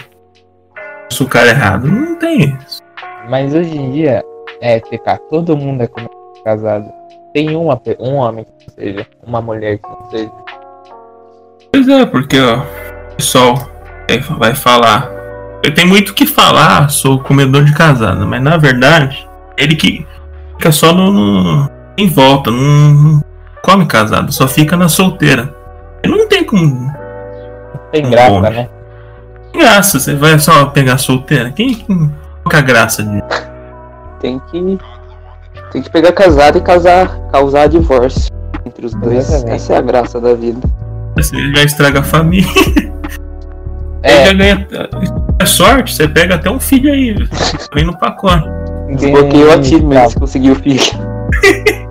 Eu 0.76 1.12
sou 1.12 1.28
o 1.28 1.30
cara 1.30 1.50
errado. 1.50 1.88
Não 1.88 2.16
tem 2.20 2.58
isso. 2.62 2.82
mas 3.30 3.54
hoje 3.54 3.78
em 3.78 3.92
dia, 3.92 4.22
é, 4.60 4.82
PK, 4.82 5.18
todo 5.30 5.56
mundo 5.56 5.84
é 5.84 5.88
como 5.88 6.10
casado. 6.44 6.99
Tem 7.34 7.56
uma, 7.56 7.80
um 8.00 8.16
homem 8.16 8.46
que 8.46 8.52
não 8.68 8.74
seja, 8.76 9.08
uma 9.26 9.42
mulher 9.42 9.78
que 9.78 9.88
não 9.90 10.10
seja. 10.10 10.32
Pois 11.72 11.88
é, 11.88 12.06
porque 12.06 12.40
ó, 12.40 12.58
o 12.60 13.16
pessoal 13.16 13.56
vai 14.38 14.56
falar. 14.56 15.10
Eu 15.64 15.74
tenho 15.74 15.88
muito 15.88 16.10
o 16.10 16.14
que 16.14 16.26
falar, 16.26 16.90
sou 16.90 17.20
comedor 17.20 17.64
de 17.66 17.74
casada, 17.74 18.26
mas 18.26 18.42
na 18.42 18.58
verdade, 18.58 19.28
ele 19.58 19.76
que 19.76 20.08
fica 20.58 20.72
só 20.72 20.94
no, 20.94 21.12
no- 21.12 21.70
em 21.98 22.08
volta, 22.08 22.50
não, 22.50 22.62
não 22.94 23.24
come 23.62 23.86
casado, 23.86 24.32
só 24.32 24.48
fica 24.48 24.76
na 24.78 24.88
solteira. 24.90 25.54
Ele 26.02 26.16
não 26.18 26.28
tem 26.28 26.44
como 26.46 26.92
Tem 27.92 28.06
Um 28.06 28.10
graça, 28.10 28.32
homem. 28.32 28.52
né? 28.52 28.70
graça, 29.54 30.00
você 30.00 30.16
vai 30.16 30.40
só 30.40 30.66
pegar 30.68 30.98
solteira. 30.98 31.52
Quem 31.52 31.74
quem- 31.76 31.86
qual 32.42 32.50
que 32.50 32.56
é 32.56 32.60
a 32.60 32.62
graça 32.62 33.04
disso? 33.04 33.50
Tem 34.22 34.40
que. 34.50 34.80
Tem 35.72 35.82
que 35.82 35.90
pegar 35.90 36.12
casado 36.12 36.58
e 36.58 36.62
casar, 36.62 37.20
causar 37.32 37.68
divórcio 37.68 38.32
entre 38.66 38.86
os 38.86 38.94
dois. 38.96 39.18
Exatamente. 39.30 39.56
Essa 39.56 39.74
é 39.74 39.78
a 39.78 39.82
graça 39.82 40.20
da 40.20 40.34
vida. 40.34 40.60
Você 41.16 41.36
já 41.54 41.64
estraga 41.64 42.00
a 42.00 42.04
família, 42.04 42.48
É, 44.02 44.26
já 44.28 44.34
ganha. 44.34 44.68
É 45.42 45.46
sorte, 45.46 45.94
você 45.94 46.08
pega 46.08 46.36
até 46.36 46.50
um 46.50 46.60
filho 46.60 46.90
aí, 46.92 47.14
vem 47.76 47.86
no 47.86 47.98
pacote. 47.98 48.48
Desbloqueio 48.96 49.48
o 49.48 49.50
Tá. 49.54 49.60
achievement 49.60 50.10
se 50.10 50.16
conseguir 50.20 50.52
o 50.52 50.56
filho. 50.56 50.80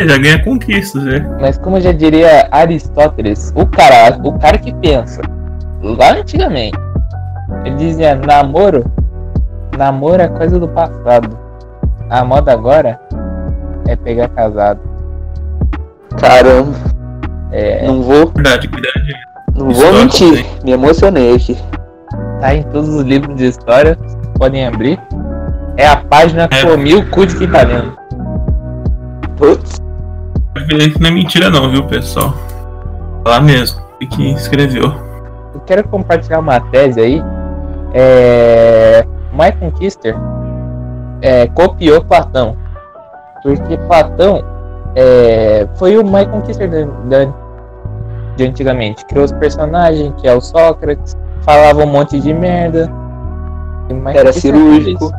Já 0.00 0.16
ganha 0.16 0.42
conquistas, 0.44 1.02
né? 1.02 1.38
Mas 1.40 1.58
como 1.58 1.80
já 1.80 1.90
diria 1.90 2.46
Aristóteles, 2.52 3.52
o 3.56 3.66
cara, 3.66 4.16
o 4.22 4.38
cara 4.38 4.56
que 4.56 4.72
pensa, 4.74 5.20
lá 5.82 6.12
antigamente, 6.12 6.78
ele 7.64 7.74
dizia 7.74 8.14
namoro, 8.14 8.84
namoro 9.76 10.22
é 10.22 10.28
coisa 10.28 10.56
do 10.60 10.68
passado. 10.68 11.36
A 12.10 12.24
moda 12.24 12.52
agora 12.52 12.98
é 13.86 13.94
pegar 13.96 14.28
casado. 14.28 14.80
Caramba, 16.20 16.74
É, 17.50 17.86
não 17.86 18.02
vou, 18.02 18.26
Verdade, 18.34 18.66
verdade. 18.68 19.12
não 19.56 19.70
Isso 19.70 19.80
vou 19.80 19.92
mentir. 19.94 20.46
Me 20.64 20.72
emocionei 20.72 21.34
aqui. 21.34 21.56
tá 22.40 22.54
em 22.54 22.62
todos 22.64 22.88
os 22.88 23.02
livros 23.02 23.36
de 23.36 23.46
história, 23.46 23.96
vocês 24.00 24.28
podem 24.38 24.66
abrir. 24.66 24.98
É 25.76 25.86
a 25.86 25.96
página 25.96 26.48
É. 26.50 26.62
comiu 26.64 27.00
o 27.00 27.10
cu 27.10 27.26
de 27.26 27.36
quem 27.36 27.48
tá 27.48 27.62
lendo. 27.62 27.96
Putz, 29.36 29.78
não 31.00 31.08
é 31.08 31.10
mentira 31.12 31.48
não, 31.50 31.70
viu, 31.70 31.84
pessoal? 31.86 32.34
Lá 33.24 33.40
mesmo, 33.40 33.80
e 34.00 34.06
que 34.06 34.32
escreveu. 34.32 34.92
Eu 35.54 35.60
quero 35.60 35.86
compartilhar 35.88 36.40
uma 36.40 36.60
tese 36.60 37.00
aí. 37.00 37.22
É... 37.94 39.04
Michael 39.32 39.72
Kister 39.78 40.16
é, 41.22 41.46
copiou 41.48 42.02
Platão. 42.04 42.56
Porque 43.42 43.76
Platão 43.78 44.42
é, 44.94 45.66
foi 45.74 45.96
o 45.98 46.04
Michael 46.04 46.42
Kister 46.42 46.68
da, 46.70 46.84
da- 47.24 47.32
de 48.36 48.44
antigamente. 48.46 49.04
Criou 49.06 49.24
os 49.24 49.32
personagens, 49.32 50.12
que 50.20 50.28
é 50.28 50.34
o 50.34 50.40
Sócrates, 50.40 51.16
falava 51.42 51.82
um 51.82 51.86
monte 51.86 52.20
de 52.20 52.32
merda. 52.32 52.90
E 53.88 53.94
Michael 53.94 54.18
era 54.18 54.32
cirúrgico. 54.32 55.10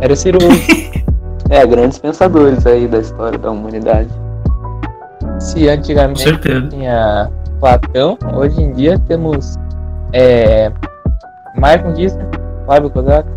Era 0.00 0.14
cirúrgico. 0.16 0.98
É, 1.50 1.66
grandes 1.66 1.98
pensadores 1.98 2.66
aí 2.66 2.86
da 2.86 2.98
história 2.98 3.38
da 3.38 3.50
humanidade. 3.50 4.08
Se 5.40 5.68
antigamente 5.68 6.20
certeza. 6.22 6.68
tinha 6.68 7.30
Platão, 7.60 8.18
hoje 8.34 8.60
em 8.62 8.72
dia 8.72 8.98
temos 9.08 9.56
é, 10.12 10.70
Michael 11.54 11.92
Kister, 11.94 12.26
Flávio 12.66 12.90
Kozak, 12.90 13.28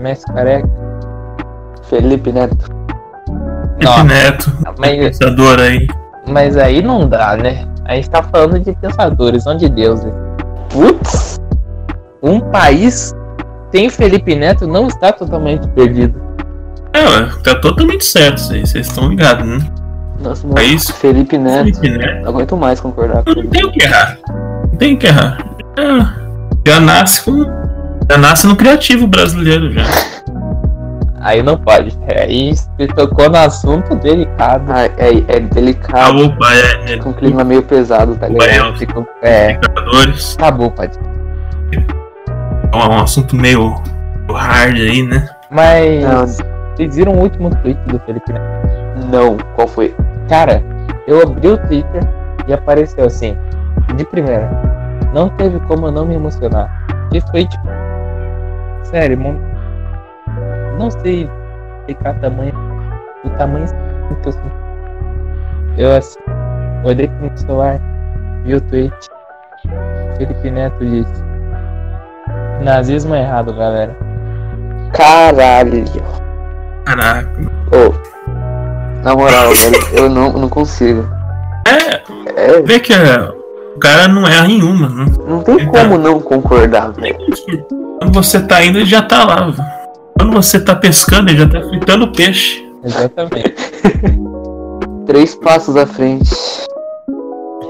Messi 0.00 0.24
Careca. 0.26 0.68
Felipe 1.88 2.32
Neto. 2.32 2.56
Felipe 2.56 3.84
Nossa, 3.84 4.04
Neto, 4.04 4.52
mas, 4.78 4.96
pensador 4.98 5.58
aí. 5.60 5.86
mas 6.28 6.56
aí 6.56 6.82
não 6.82 7.08
dá, 7.08 7.36
né? 7.36 7.66
A 7.84 7.94
gente 7.96 8.08
tá 8.10 8.22
falando 8.22 8.58
de 8.60 8.72
pensadores, 8.72 9.44
não 9.44 9.56
de 9.56 9.68
deuses. 9.68 10.12
Putz, 10.70 11.38
Um 12.22 12.40
país 12.40 13.12
sem 13.70 13.90
Felipe 13.90 14.34
Neto 14.34 14.66
não 14.66 14.86
está 14.88 15.12
totalmente 15.12 15.66
perdido. 15.68 16.20
É, 16.92 17.42
tá 17.42 17.56
totalmente 17.60 18.04
certo 18.04 18.38
isso 18.38 18.52
aí, 18.52 18.60
vocês 18.66 18.86
estão 18.86 19.08
ligados, 19.08 19.46
né? 19.46 19.58
nossa, 20.20 20.46
É 20.56 20.62
isso? 20.64 20.92
Felipe 20.94 21.36
Neto. 21.36 21.64
Felipe 21.80 21.90
Neto, 21.98 22.22
Não 22.22 22.28
aguento 22.30 22.56
mais 22.56 22.80
concordar 22.80 23.22
com 23.24 23.34
não 23.34 23.46
tem 23.48 23.64
o 23.64 23.72
que 23.72 23.82
errar. 23.84 24.18
Não 24.70 24.78
tem 24.78 24.94
o 24.94 24.98
que 24.98 25.06
errar. 25.08 25.38
É, 25.76 26.70
já 26.70 26.80
nasce 26.80 27.22
com. 27.22 27.44
Já 28.10 28.18
nasce 28.18 28.46
no 28.46 28.54
criativo 28.56 29.06
brasileiro 29.06 29.72
já. 29.72 29.82
Aí 31.24 31.42
não 31.42 31.56
pode. 31.56 31.98
Aí 32.20 32.54
você 32.54 32.86
tocou 32.88 33.30
no 33.30 33.38
assunto 33.38 33.94
delicado. 33.96 34.70
Ah, 34.70 34.84
é, 34.98 35.24
é 35.28 35.40
delicado, 35.40 36.26
opa, 36.26 36.46
é, 36.52 36.92
é 36.92 36.98
com 36.98 37.08
um 37.08 37.12
clima 37.14 37.42
meio 37.42 37.62
pesado, 37.62 38.14
tá 38.16 38.28
ligado? 38.28 38.76
Ficou, 38.76 39.08
é, 39.22 39.54
jogadores. 39.54 40.36
acabou, 40.38 40.70
pode. 40.70 40.98
É 41.72 42.76
um 42.76 42.98
assunto 42.98 43.34
meio, 43.34 43.74
meio 44.26 44.38
hard 44.38 44.76
aí, 44.76 45.02
né? 45.02 45.26
Mas 45.50 46.02
Não. 46.02 46.26
vocês 46.76 46.94
viram 46.94 47.12
o 47.12 47.20
último 47.22 47.48
tweet 47.62 47.80
do 47.86 47.98
Felipe 48.00 48.30
Neto? 48.30 48.44
Não, 49.10 49.38
qual 49.56 49.66
foi? 49.66 49.94
Cara, 50.28 50.62
eu 51.06 51.22
abri 51.22 51.48
o 51.48 51.56
Twitter 51.56 52.02
e 52.46 52.52
apareceu 52.52 53.06
assim, 53.06 53.34
de 53.96 54.04
primeira. 54.04 54.50
Não 55.14 55.30
teve 55.30 55.58
como 55.60 55.86
eu 55.86 55.92
não 55.92 56.04
me 56.04 56.16
emocionar. 56.16 56.84
E 57.14 57.20
foi 57.30 57.46
tipo. 57.46 57.66
Sério, 58.82 59.18
mano. 59.18 59.53
Não 60.78 60.90
sei 60.90 61.28
explicar 61.80 62.18
tamanho. 62.20 62.54
O 63.24 63.30
tamanho 63.30 63.66
que 64.22 64.28
eu 64.28 64.32
senti. 64.32 64.46
Eu 65.78 65.96
assim. 65.96 66.18
Olhei 66.84 67.08
pro 67.08 67.26
meu 67.26 67.36
celular, 67.36 67.80
vi 68.44 68.54
o 68.54 68.60
tweet. 68.60 68.94
Felipe 70.18 70.50
Neto 70.50 70.84
disse. 70.84 71.24
Nazismo 72.62 73.14
é 73.14 73.22
errado, 73.22 73.54
galera. 73.54 73.96
Caralho. 74.92 75.84
Caraca. 76.84 77.30
Ô, 77.72 77.94
na 79.02 79.14
moral, 79.14 79.50
velho, 79.54 79.86
eu 79.94 80.10
não, 80.10 80.32
não 80.32 80.48
consigo. 80.48 81.08
É, 81.66 82.02
É, 82.36 82.60
vê 82.62 82.78
que 82.78 82.92
é, 82.92 83.18
o 83.74 83.78
cara 83.78 84.06
não 84.06 84.26
erra 84.26 84.46
em 84.46 84.62
uma, 84.62 84.88
né? 84.88 85.06
não 85.26 85.42
tem 85.42 85.66
como 85.66 85.98
não 85.98 86.20
concordar, 86.20 86.92
velho. 86.92 87.16
Quando 87.98 88.12
você 88.12 88.40
tá 88.40 88.62
indo, 88.64 88.78
ele 88.78 88.86
já 88.86 89.02
tá 89.02 89.24
lá. 89.24 89.50
velho. 89.50 89.83
Quando 90.24 90.36
você 90.42 90.58
tá 90.58 90.74
pescando, 90.74 91.28
ele 91.28 91.36
já 91.40 91.46
tá 91.46 91.60
fritando 91.68 92.10
peixe. 92.10 92.66
Exatamente. 92.82 93.54
Três 95.04 95.34
passos 95.34 95.76
à 95.76 95.86
frente. 95.86 96.30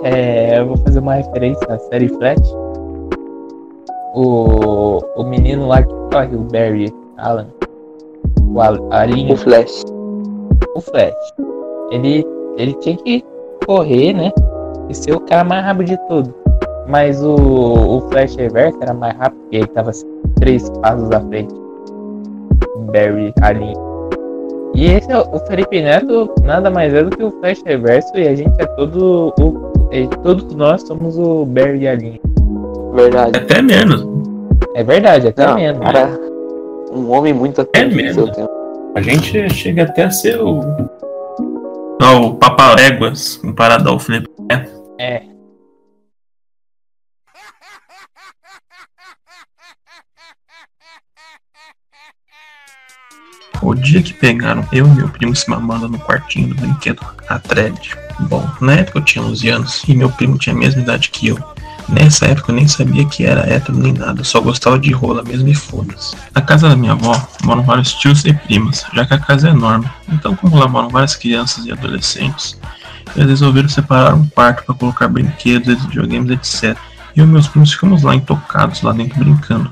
É, 0.05 0.61
eu 0.61 0.69
vou 0.69 0.77
fazer 0.77 1.01
uma 1.01 1.15
referência 1.15 1.67
à 1.69 1.77
série 1.81 2.09
Flash. 2.11 2.39
O, 4.15 5.01
o 5.17 5.25
menino 5.25 5.67
lá 5.67 5.83
que 5.83 5.93
corre, 6.13 6.37
o 6.37 6.43
Barry 6.43 6.95
Allen. 7.19 7.49
O 8.53 8.61
Al- 8.61 8.87
Arinho, 8.93 9.35
O 9.35 9.37
Flash. 9.37 9.83
o 10.77 10.81
Flash. 10.81 11.13
Ele, 11.91 12.25
ele 12.57 12.75
tinha 12.75 12.97
que 12.99 13.25
correr, 13.67 14.13
né? 14.13 14.31
E 14.89 14.95
ser 14.95 15.13
o 15.13 15.19
cara 15.19 15.43
mais 15.43 15.65
rápido 15.65 15.89
de 15.89 15.99
tudo. 16.07 16.33
Mas 16.87 17.21
o, 17.21 17.35
o 17.35 18.01
Flash 18.13 18.37
Reverso 18.37 18.79
era 18.81 18.95
mais 18.95 19.17
rápido, 19.17 19.41
porque 19.41 19.57
ele 19.57 19.67
tava 19.67 19.91
assim, 19.91 20.07
três 20.37 20.71
passos 20.81 21.11
à 21.11 21.21
frente. 21.21 21.64
Barry 22.93 23.33
ali. 23.43 23.73
E 24.75 24.87
esse 24.87 25.11
é 25.11 25.19
o 25.19 25.39
Felipe 25.47 25.81
Neto 25.81 26.33
nada 26.43 26.71
mais 26.71 26.93
é 26.93 27.03
do 27.03 27.17
que 27.17 27.23
o 27.23 27.31
Flash 27.41 27.63
Reverso 27.65 28.11
e 28.17 28.27
a 28.27 28.35
gente 28.35 28.53
é 28.61 28.67
todo 28.67 29.33
o. 29.39 30.07
todos 30.23 30.53
nós 30.55 30.83
somos 30.83 31.17
o 31.17 31.45
Barry 31.47 31.87
ali. 31.87 32.21
Verdade. 32.95 33.39
Até 33.39 33.63
menos. 33.63 34.07
É 34.75 34.83
verdade, 34.83 35.29
até 35.29 35.47
Não, 35.47 35.55
menos. 35.55 35.81
cara, 35.81 36.19
um 36.93 37.11
homem 37.11 37.33
muito 37.33 37.63
no 37.63 37.97
mesmo? 37.97 38.31
A 38.95 39.01
gente 39.01 39.49
chega 39.55 39.85
até 39.85 40.05
a 40.05 40.11
ser 40.11 40.41
o. 40.41 40.61
Ó, 42.03 42.21
o 42.21 42.35
Papaléguas 42.35 43.37
comparado 43.37 43.89
ao 43.89 43.99
Felipe 43.99 44.29
Neto. 44.49 44.71
É. 44.99 45.34
O 53.63 53.75
dia 53.75 54.03
que 54.03 54.13
pegaram 54.13 54.67
eu 54.73 54.87
e 54.87 54.91
meu 54.91 55.09
primo 55.09 55.35
se 55.35 55.49
mamando 55.49 55.89
no 55.89 55.99
quartinho 55.99 56.49
do 56.49 56.55
brinquedo, 56.55 57.01
a 57.29 57.39
thread. 57.39 57.97
Bom, 58.21 58.49
na 58.61 58.75
época 58.75 58.99
eu 58.99 59.03
tinha 59.03 59.25
11 59.25 59.49
anos 59.49 59.83
e 59.89 59.95
meu 59.95 60.11
primo 60.11 60.39
tinha 60.39 60.55
a 60.55 60.59
mesma 60.59 60.83
idade 60.83 61.11
que 61.11 61.29
eu. 61.29 61.39
Nessa 61.89 62.27
época 62.27 62.51
eu 62.51 62.57
nem 62.57 62.67
sabia 62.67 63.05
que 63.05 63.25
era 63.25 63.49
hétero 63.49 63.77
nem 63.77 63.93
nada, 63.93 64.25
só 64.25 64.41
gostava 64.41 64.79
de 64.79 64.91
rola 64.91 65.23
mesmo 65.23 65.49
e 65.49 65.55
foda-se. 65.55 66.17
Na 66.35 66.41
casa 66.41 66.69
da 66.69 66.77
minha 66.77 66.93
avó 66.93 67.15
moram 67.43 67.63
vários 67.63 67.93
tios 67.95 68.25
e 68.25 68.33
primas, 68.33 68.85
já 68.95 69.05
que 69.05 69.15
a 69.15 69.19
casa 69.19 69.49
é 69.49 69.51
enorme. 69.51 69.89
Então, 70.09 70.35
como 70.35 70.57
lá 70.57 70.67
moram 70.67 70.89
várias 70.89 71.15
crianças 71.15 71.67
e 71.67 71.73
adolescentes, 71.73 72.59
eles 73.15 73.29
resolveram 73.29 73.69
separar 73.69 74.15
um 74.15 74.27
quarto 74.29 74.65
para 74.65 74.75
colocar 74.75 75.09
brinquedos, 75.09 75.85
videogames, 75.85 76.31
etc. 76.31 76.77
E 77.15 77.21
eu 77.21 77.27
e 77.27 77.29
meus 77.29 77.49
primos 77.49 77.73
ficamos 77.73 78.03
lá 78.03 78.15
intocados, 78.15 78.83
lá 78.83 78.93
dentro 78.93 79.19
brincando. 79.19 79.71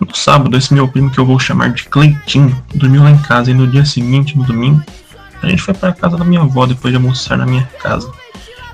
No 0.00 0.14
sábado, 0.14 0.56
esse 0.56 0.72
meu 0.72 0.88
primo 0.88 1.10
que 1.10 1.18
eu 1.18 1.26
vou 1.26 1.38
chamar 1.38 1.70
de 1.72 1.84
Cleitinho 1.84 2.56
dormiu 2.74 3.02
lá 3.02 3.10
em 3.10 3.18
casa 3.18 3.50
e 3.50 3.54
no 3.54 3.66
dia 3.66 3.84
seguinte, 3.84 4.36
no 4.36 4.44
domingo, 4.44 4.82
a 5.42 5.48
gente 5.48 5.60
foi 5.60 5.74
para 5.74 5.92
casa 5.92 6.16
da 6.16 6.24
minha 6.24 6.40
avó 6.40 6.66
depois 6.66 6.92
de 6.92 6.96
almoçar 6.96 7.36
na 7.36 7.46
minha 7.46 7.68
casa. 7.82 8.10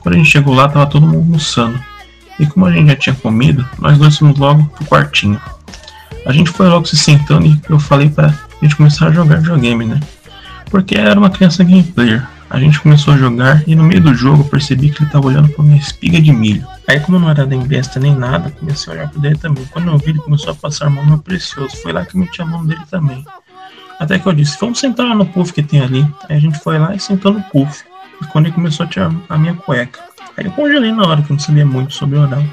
Quando 0.00 0.14
a 0.14 0.18
gente 0.18 0.30
chegou 0.30 0.54
lá, 0.54 0.68
tava 0.68 0.86
todo 0.86 1.06
mundo 1.06 1.18
almoçando. 1.18 1.78
E 2.38 2.46
como 2.46 2.66
a 2.66 2.72
gente 2.72 2.88
já 2.88 2.96
tinha 2.96 3.14
comido, 3.16 3.66
nós 3.78 3.98
dois 3.98 4.16
fomos 4.16 4.38
logo 4.38 4.64
pro 4.66 4.86
quartinho. 4.86 5.40
A 6.24 6.32
gente 6.32 6.50
foi 6.50 6.68
logo 6.68 6.86
se 6.86 6.96
sentando 6.96 7.46
e 7.46 7.60
eu 7.68 7.78
falei 7.78 8.08
pra 8.08 8.32
gente 8.62 8.76
começar 8.76 9.08
a 9.08 9.12
jogar 9.12 9.38
videogame, 9.38 9.84
né? 9.84 10.00
Porque 10.70 10.96
era 10.96 11.18
uma 11.18 11.30
criança 11.30 11.64
game 11.64 11.82
player. 11.82 12.26
A 12.48 12.60
gente 12.60 12.80
começou 12.80 13.14
a 13.14 13.16
jogar 13.16 13.62
e 13.66 13.74
no 13.74 13.82
meio 13.82 14.00
do 14.00 14.14
jogo 14.14 14.42
eu 14.42 14.48
percebi 14.48 14.90
que 14.90 15.02
ele 15.02 15.10
tava 15.10 15.26
olhando 15.26 15.48
pra 15.48 15.64
minha 15.64 15.78
espiga 15.78 16.20
de 16.20 16.32
milho. 16.32 16.66
Aí 16.88 17.01
como 17.01 17.18
não 17.18 17.29
era 17.29 17.44
nem 17.44 17.61
besta 17.61 17.99
nem 17.99 18.14
nada, 18.14 18.51
comecei 18.51 18.92
a 18.92 18.96
olhar 18.96 19.09
pra 19.11 19.20
dele 19.20 19.37
também. 19.37 19.64
Quando 19.66 19.88
eu 19.88 19.99
vi, 19.99 20.11
ele 20.11 20.20
começou 20.20 20.53
a 20.53 20.55
passar 20.55 20.87
a 20.87 20.90
mão 20.90 21.05
no 21.05 21.11
meu 21.11 21.18
precioso. 21.18 21.77
Foi 21.79 21.92
lá 21.92 22.05
que 22.05 22.42
a 22.42 22.46
mão 22.46 22.64
dele 22.64 22.83
também. 22.88 23.25
Até 23.99 24.18
que 24.18 24.27
eu 24.27 24.33
disse, 24.33 24.57
vamos 24.61 24.79
sentar 24.79 25.07
lá 25.07 25.14
no 25.14 25.27
puff 25.27 25.53
que 25.53 25.62
tem 25.62 25.81
ali. 25.81 26.07
Aí 26.29 26.37
a 26.37 26.40
gente 26.40 26.59
foi 26.61 26.79
lá 26.79 26.94
e 26.94 27.01
sentou 27.01 27.33
no 27.33 27.42
puff. 27.42 27.85
E 28.22 28.27
quando 28.27 28.46
ele 28.46 28.55
começou 28.55 28.85
a 28.87 28.88
tirar 28.88 29.11
a 29.29 29.38
minha 29.38 29.55
cueca. 29.55 30.01
Aí 30.37 30.44
eu 30.44 30.53
congelei 30.53 30.92
na 30.92 31.07
hora, 31.07 31.22
que 31.22 31.33
eu 31.33 31.35
não 31.35 31.40
sabia 31.40 31.66
muito 31.66 31.92
sobre 31.94 32.18
oral. 32.18 32.44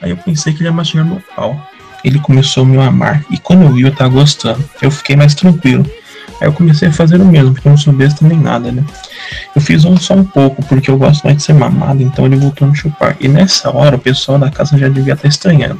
Aí 0.00 0.10
eu 0.10 0.16
pensei 0.16 0.52
que 0.52 0.60
ele 0.60 0.68
ia 0.68 0.72
mastigar 0.72 1.04
meu 1.04 1.22
pau. 1.36 1.70
Ele 2.02 2.18
começou 2.18 2.64
a 2.64 2.66
me 2.66 2.78
amar. 2.78 3.24
E 3.30 3.38
quando 3.38 3.62
eu 3.62 3.72
vi, 3.72 3.82
eu 3.82 3.94
tava 3.94 4.10
gostando. 4.10 4.64
Eu 4.80 4.90
fiquei 4.90 5.14
mais 5.14 5.34
tranquilo. 5.34 5.88
Aí 6.42 6.48
eu 6.48 6.52
comecei 6.52 6.88
a 6.88 6.92
fazer 6.92 7.20
o 7.20 7.24
mesmo, 7.24 7.52
porque 7.52 7.68
eu 7.68 7.70
não 7.70 7.76
sou 7.76 7.92
besta 7.92 8.26
nem 8.26 8.36
nada, 8.36 8.72
né? 8.72 8.84
Eu 9.54 9.62
fiz 9.62 9.84
um 9.84 9.96
só 9.96 10.14
um 10.14 10.24
pouco, 10.24 10.60
porque 10.64 10.90
eu 10.90 10.98
gosto 10.98 11.22
mais 11.22 11.36
de 11.36 11.44
ser 11.44 11.52
mamado, 11.52 12.02
então 12.02 12.26
ele 12.26 12.34
voltou 12.34 12.66
a 12.66 12.70
me 12.72 12.76
chupar. 12.76 13.16
E 13.20 13.28
nessa 13.28 13.70
hora 13.70 13.94
o 13.94 13.98
pessoal 13.98 14.40
da 14.40 14.50
casa 14.50 14.76
já 14.76 14.88
devia 14.88 15.12
estar 15.12 15.28
estranhando. 15.28 15.78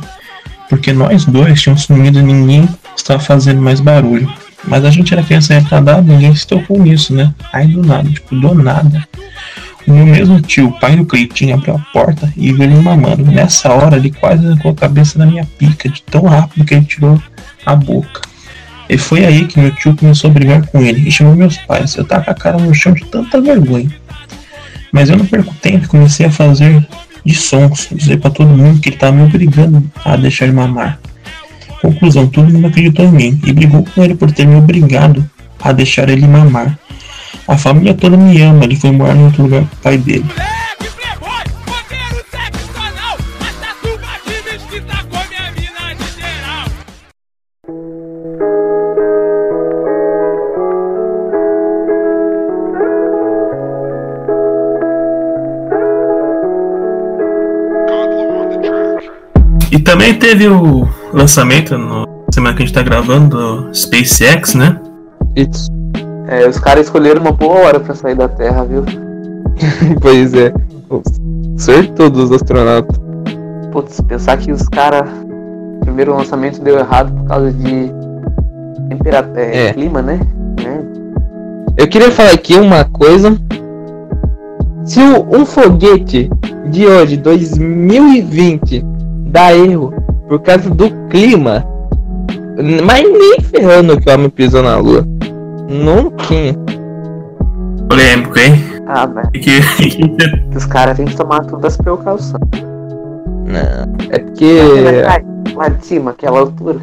Porque 0.68 0.92
nós 0.92 1.24
dois 1.24 1.60
tínhamos 1.60 1.82
sumido 1.82 2.20
e 2.20 2.22
ninguém 2.22 2.68
estava 2.96 3.18
fazendo 3.18 3.60
mais 3.60 3.80
barulho. 3.80 4.32
Mas 4.62 4.84
a 4.84 4.90
gente 4.92 5.12
era 5.12 5.24
criança 5.24 5.52
retardada, 5.52 6.00
ninguém 6.00 6.32
se 6.32 6.46
tocou 6.46 6.78
nisso, 6.78 7.12
né? 7.12 7.34
Aí 7.52 7.66
do 7.66 7.84
nada, 7.84 8.08
tipo, 8.08 8.36
do 8.36 8.54
nada. 8.54 9.04
O 9.84 9.90
meu 9.90 10.06
mesmo 10.06 10.40
tio, 10.40 10.68
o 10.68 10.78
pai 10.78 10.94
do 10.94 11.04
Cleitinho, 11.04 11.56
abriu 11.56 11.74
a 11.74 11.78
porta 11.92 12.32
e 12.36 12.52
viu 12.52 12.62
ele 12.62 12.80
mamando. 12.80 13.24
Nessa 13.24 13.72
hora, 13.72 13.96
ele 13.96 14.12
quase 14.12 14.46
arrancou 14.46 14.70
a 14.70 14.74
cabeça 14.76 15.18
da 15.18 15.26
minha 15.26 15.44
pica, 15.58 15.88
de 15.88 16.00
tão 16.04 16.22
rápido 16.22 16.64
que 16.64 16.72
ele 16.72 16.84
tirou 16.84 17.20
a 17.66 17.74
boca. 17.74 18.31
E 18.92 18.98
foi 18.98 19.24
aí 19.24 19.46
que 19.46 19.58
meu 19.58 19.74
tio 19.74 19.96
começou 19.96 20.28
a 20.28 20.34
brigar 20.34 20.66
com 20.66 20.82
ele 20.82 21.08
e 21.08 21.10
chamou 21.10 21.34
meus 21.34 21.56
pais. 21.56 21.96
Eu 21.96 22.04
tava 22.04 22.24
com 22.24 22.30
a 22.30 22.34
cara 22.34 22.58
no 22.58 22.74
chão 22.74 22.92
de 22.92 23.02
tanta 23.06 23.40
vergonha. 23.40 23.90
Mas 24.92 25.08
eu 25.08 25.16
não 25.16 25.24
perco 25.24 25.54
tempo 25.62 25.86
e 25.86 25.88
comecei 25.88 26.26
a 26.26 26.30
fazer 26.30 26.86
de 27.24 27.34
sons, 27.34 27.88
dizer 27.90 28.18
pra 28.18 28.28
todo 28.28 28.50
mundo 28.50 28.82
que 28.82 28.90
ele 28.90 28.96
tava 28.96 29.12
me 29.12 29.22
obrigando 29.22 29.82
a 30.04 30.14
deixar 30.14 30.44
ele 30.44 30.52
mamar. 30.52 31.00
Conclusão, 31.80 32.26
todo 32.26 32.52
mundo 32.52 32.66
acreditou 32.66 33.06
em 33.06 33.12
mim 33.12 33.40
e 33.46 33.52
brigou 33.54 33.82
com 33.82 34.04
ele 34.04 34.14
por 34.14 34.30
ter 34.30 34.46
me 34.46 34.56
obrigado 34.56 35.24
a 35.58 35.72
deixar 35.72 36.10
ele 36.10 36.26
mamar. 36.26 36.78
A 37.48 37.56
família 37.56 37.94
toda 37.94 38.18
me 38.18 38.42
ama, 38.42 38.62
ele 38.64 38.76
foi 38.76 38.92
morar 38.92 39.16
em 39.16 39.24
outro 39.24 39.44
lugar 39.44 39.62
com 39.62 39.74
o 39.74 39.78
pai 39.78 39.96
dele. 39.96 40.26
Também 59.92 60.14
teve 60.14 60.48
o 60.48 60.88
lançamento, 61.12 61.76
no 61.76 62.08
semana 62.32 62.56
que 62.56 62.62
a 62.62 62.66
gente 62.66 62.74
tá 62.74 62.82
gravando, 62.82 63.28
do 63.68 63.74
SpaceX, 63.74 64.54
né? 64.54 64.80
Isso. 65.36 65.68
É, 66.28 66.48
os 66.48 66.58
caras 66.58 66.86
escolheram 66.86 67.20
uma 67.20 67.30
boa 67.32 67.58
hora 67.58 67.78
pra 67.78 67.94
sair 67.94 68.14
da 68.14 68.26
Terra, 68.26 68.64
viu? 68.64 68.84
Pois 70.00 70.32
é. 70.32 70.50
Acertou 71.58 72.08
dos 72.08 72.32
astronautas. 72.32 72.98
Putz, 73.70 74.00
pensar 74.00 74.38
que 74.38 74.50
os 74.50 74.66
caras. 74.66 75.06
Primeiro 75.82 76.16
lançamento 76.16 76.62
deu 76.62 76.78
errado 76.78 77.12
por 77.12 77.28
causa 77.28 77.52
de. 77.52 77.92
Temperatura. 78.88 79.40
É, 79.42 79.66
É. 79.66 79.72
clima, 79.74 80.00
né? 80.00 80.20
É. 81.76 81.82
Eu 81.82 81.86
queria 81.88 82.10
falar 82.10 82.30
aqui 82.30 82.54
uma 82.56 82.84
coisa. 82.86 83.36
Se 84.86 85.00
o- 85.00 85.26
um 85.36 85.44
foguete 85.44 86.30
de 86.70 86.86
hoje, 86.86 87.18
2020, 87.18 88.84
dá 89.32 89.52
erro 89.54 89.92
por 90.28 90.38
causa 90.40 90.70
do 90.70 90.90
clima, 91.08 91.64
mas 92.86 93.02
nem 93.02 93.40
ferrando 93.40 93.98
que 94.00 94.08
o 94.08 94.14
homem 94.14 94.30
pisou 94.30 94.62
na 94.62 94.76
lua. 94.76 95.06
Não 95.68 96.10
tinha. 96.12 96.54
Polêmico, 97.88 98.38
hein? 98.38 98.54
Ah, 98.86 99.06
velho. 99.06 99.30
Que 99.32 100.56
Os 100.56 100.66
caras 100.66 100.96
têm 100.96 101.06
que 101.06 101.16
tomar 101.16 101.44
todas 101.46 101.72
as 101.72 101.76
precauções. 101.78 102.40
Não. 103.46 104.06
É 104.10 104.18
porque. 104.18 104.60
Lá 105.56 105.68
de 105.68 105.84
cima, 105.86 106.10
aquela 106.12 106.40
altura. 106.40 106.78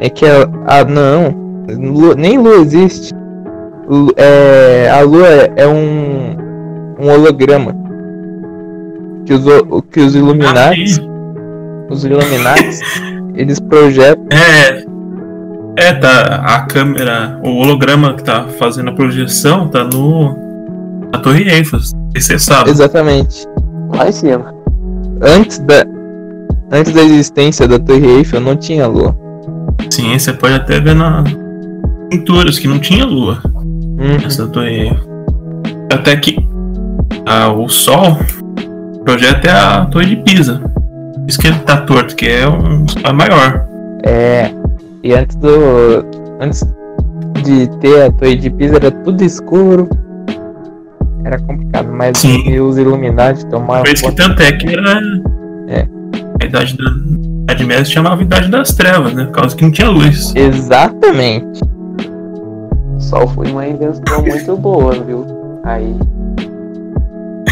É 0.00 0.08
que 0.08 0.26
a. 0.26 0.48
Ah, 0.66 0.84
não. 0.84 1.34
Lua- 1.68 2.14
nem 2.14 2.38
lua 2.38 2.56
existe. 2.56 3.12
Lu- 3.88 4.12
é, 4.16 4.90
a 4.90 5.00
lua 5.02 5.26
é, 5.26 5.52
é 5.56 5.66
um. 5.68 6.36
Um 6.98 7.10
holograma. 7.10 7.74
Que 9.26 9.34
os, 9.34 9.44
que 9.90 10.00
os 10.00 10.14
Illuminati. 10.14 11.00
Os 11.88 12.04
Illuminati. 12.04 12.80
eles 13.34 13.60
projetam. 13.60 14.26
É. 14.30 14.84
É, 15.78 15.92
tá. 15.92 16.42
A 16.44 16.62
câmera, 16.62 17.38
o 17.42 17.50
holograma 17.56 18.14
que 18.14 18.24
tá 18.24 18.46
fazendo 18.58 18.90
a 18.90 18.94
projeção 18.94 19.68
tá 19.68 19.84
no. 19.84 20.36
Na 21.12 21.18
Torre 21.20 21.48
Eiffel. 21.48 21.80
Você 22.14 22.38
sabe. 22.38 22.70
Exatamente. 22.70 23.46
Lá 23.94 24.08
em 24.08 24.12
cima. 24.12 24.54
Antes 25.22 25.58
da. 25.60 25.84
Antes 26.72 26.92
da 26.92 27.02
existência 27.02 27.68
da 27.68 27.78
Torre 27.78 28.06
Eiffel 28.06 28.40
não 28.40 28.56
tinha 28.56 28.86
lua. 28.86 29.16
Sim, 29.90 30.18
você 30.18 30.32
pode 30.32 30.54
até 30.54 30.80
ver 30.80 30.94
na 30.94 31.22
pinturas 32.10 32.58
que 32.58 32.68
não 32.68 32.78
tinha 32.78 33.04
lua 33.04 33.40
Hum, 33.54 34.18
nessa 34.22 34.46
Torre 34.46 34.88
Eiffel. 34.88 35.16
Até 35.92 36.16
que 36.16 36.36
ah, 37.24 37.52
o 37.52 37.68
Sol 37.68 38.18
é 39.44 39.50
a 39.50 39.86
Torre 39.86 40.06
de 40.06 40.16
Pisa. 40.16 40.60
Por 41.26 41.30
Isso 41.30 41.40
que 41.40 41.48
ele 41.48 41.58
tá 41.58 41.78
torto, 41.78 42.14
que 42.14 42.28
é 42.28 42.48
um 42.48 42.86
é 43.02 43.12
maior. 43.12 43.66
É. 44.04 44.48
E 45.02 45.12
antes 45.12 45.34
do. 45.34 46.06
Antes 46.40 46.64
de 47.42 47.66
ter 47.80 48.02
a 48.02 48.12
Torre 48.12 48.36
de 48.36 48.48
Pisa 48.48 48.76
era 48.76 48.92
tudo 48.92 49.24
escuro. 49.24 49.88
Era 51.24 51.36
complicado, 51.40 51.88
mas 51.92 52.16
Sim. 52.18 52.60
os 52.60 52.78
Illuminati 52.78 53.44
tomaram 53.46 53.82
Por 53.82 53.92
isso 53.92 54.04
que 54.04 54.12
tanto 54.12 54.40
é 54.40 54.52
que 54.52 54.68
era. 54.68 55.00
É. 55.66 55.88
A 56.40 56.44
idade 56.44 56.76
da. 56.78 56.84
A 56.84 57.52
Idade 57.52 57.64
Média 57.64 57.84
se 57.84 57.90
chamava 57.90 58.22
Idade 58.22 58.48
das 58.48 58.74
Trevas, 58.74 59.12
né? 59.12 59.24
Por 59.24 59.32
causa 59.32 59.56
que 59.56 59.64
não 59.64 59.72
tinha 59.72 59.90
luz. 59.90 60.32
Exatamente. 60.36 61.60
O 62.96 63.00
sol 63.00 63.26
foi 63.26 63.50
uma 63.50 63.66
invenção 63.66 64.22
muito 64.22 64.56
boa, 64.56 64.92
viu? 64.92 65.26
Aí. 65.64 65.92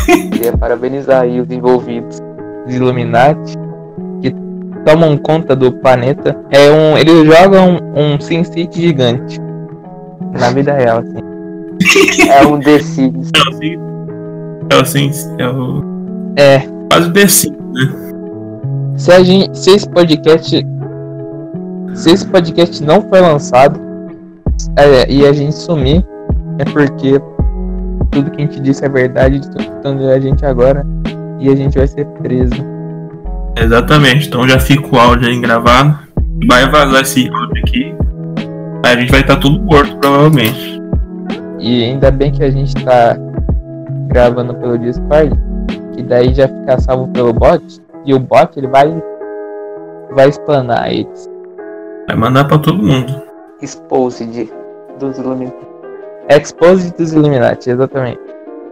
Queria 0.30 0.56
parabenizar 0.56 1.22
aí 1.22 1.40
os 1.40 1.50
envolvidos. 1.50 2.20
dos 2.66 2.76
Illuminati 2.76 3.63
tomam 4.84 5.16
conta 5.16 5.54
do 5.54 5.72
planeta. 5.72 6.36
É 6.50 6.70
um, 6.70 6.96
eles 6.96 7.24
jogam 7.24 7.78
um 7.94 8.20
Sin 8.20 8.44
City 8.44 8.80
gigante 8.80 9.40
na 10.38 10.50
vida 10.50 10.72
real, 10.72 10.98
assim. 10.98 11.24
É 12.30 12.46
um 12.46 12.60
The 12.60 12.78
Sims. 12.78 13.30
É. 14.70 14.76
É 14.76 14.80
assim. 14.80 15.10
É 15.38 15.48
o. 15.48 15.82
É, 16.36 16.58
Quase 16.90 17.12
The 17.12 17.26
Sims, 17.26 17.58
né? 17.72 18.04
se 18.96 19.12
a 19.12 19.22
gente, 19.22 19.58
se 19.58 19.70
esse 19.70 19.88
podcast, 19.88 20.66
se 21.94 22.10
esse 22.10 22.26
podcast 22.26 22.82
não 22.82 23.02
for 23.02 23.20
lançado 23.20 23.80
é, 24.76 25.10
e 25.10 25.26
a 25.26 25.32
gente 25.32 25.54
sumir, 25.54 26.04
é 26.58 26.64
porque 26.64 27.20
tudo 28.10 28.30
que 28.30 28.42
a 28.42 28.46
gente 28.46 28.60
disse 28.60 28.84
é 28.84 28.88
verdade, 28.88 29.38
estão 29.38 29.60
escutando 29.60 30.08
a 30.08 30.20
gente 30.20 30.46
agora 30.46 30.86
e 31.40 31.48
a 31.48 31.56
gente 31.56 31.76
vai 31.76 31.86
ser 31.86 32.06
preso. 32.22 32.73
Exatamente. 33.56 34.28
Então 34.28 34.48
já 34.48 34.58
fica 34.58 34.94
o 34.94 34.98
áudio 34.98 35.28
aí 35.28 35.40
gravado. 35.40 35.98
Vai 36.46 36.68
vazar 36.68 37.02
esse 37.02 37.28
áudio 37.28 37.62
aqui. 37.64 37.94
Aí 38.84 38.96
a 38.96 39.00
gente 39.00 39.10
vai 39.10 39.20
estar 39.20 39.36
tudo 39.36 39.60
morto, 39.62 39.96
provavelmente. 39.96 40.80
E 41.58 41.84
ainda 41.84 42.10
bem 42.10 42.30
que 42.30 42.44
a 42.44 42.50
gente 42.50 42.74
tá 42.84 43.16
gravando 44.08 44.54
pelo 44.54 44.78
Discord, 44.78 45.32
que 45.94 46.02
daí 46.02 46.34
já 46.34 46.46
fica 46.46 46.78
salvo 46.78 47.08
pelo 47.08 47.32
bot, 47.32 47.64
e 48.04 48.12
o 48.12 48.18
bot 48.18 48.50
ele 48.56 48.66
vai 48.66 49.02
vai 50.14 50.28
explanar 50.28 50.92
eles. 50.92 51.30
Vai 52.06 52.16
mandar 52.16 52.44
pra 52.44 52.58
todo 52.58 52.82
mundo. 52.82 53.22
Exposed 53.62 54.50
dos 54.98 55.18
Illuminati. 55.18 55.56
Expose 56.28 56.92
dos 56.94 57.12
Illuminati, 57.12 57.70
exatamente. 57.70 58.20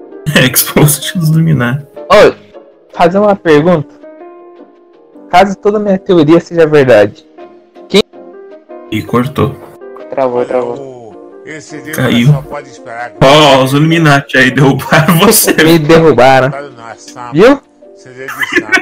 Exposed 0.53 1.18
dos 1.18 1.31
Illuminati. 1.31 1.87
Ô, 1.97 2.35
fazer 2.92 3.18
uma 3.18 3.35
pergunta. 3.35 4.02
Caso 5.33 5.57
toda 5.57 5.79
minha 5.81 5.99
teoria 5.99 6.38
seja 6.40 6.66
verdade, 6.66 7.25
E 8.90 9.03
cortou. 9.03 9.57
Travou, 10.11 10.45
travou. 10.45 10.77
Ô, 10.79 11.42
Esse 11.47 11.79
Caiu. 11.92 12.27
só 12.29 12.42
pode 12.42 12.68
esperar. 12.68 13.14
Ó, 13.23 13.64
os 13.64 13.73
Illuminati 13.73 14.37
aí 14.37 14.51
derrubaram 14.51 15.16
você. 15.25 15.55
me 15.64 15.79
derrubaram, 15.79 16.51
viu? 17.33 17.59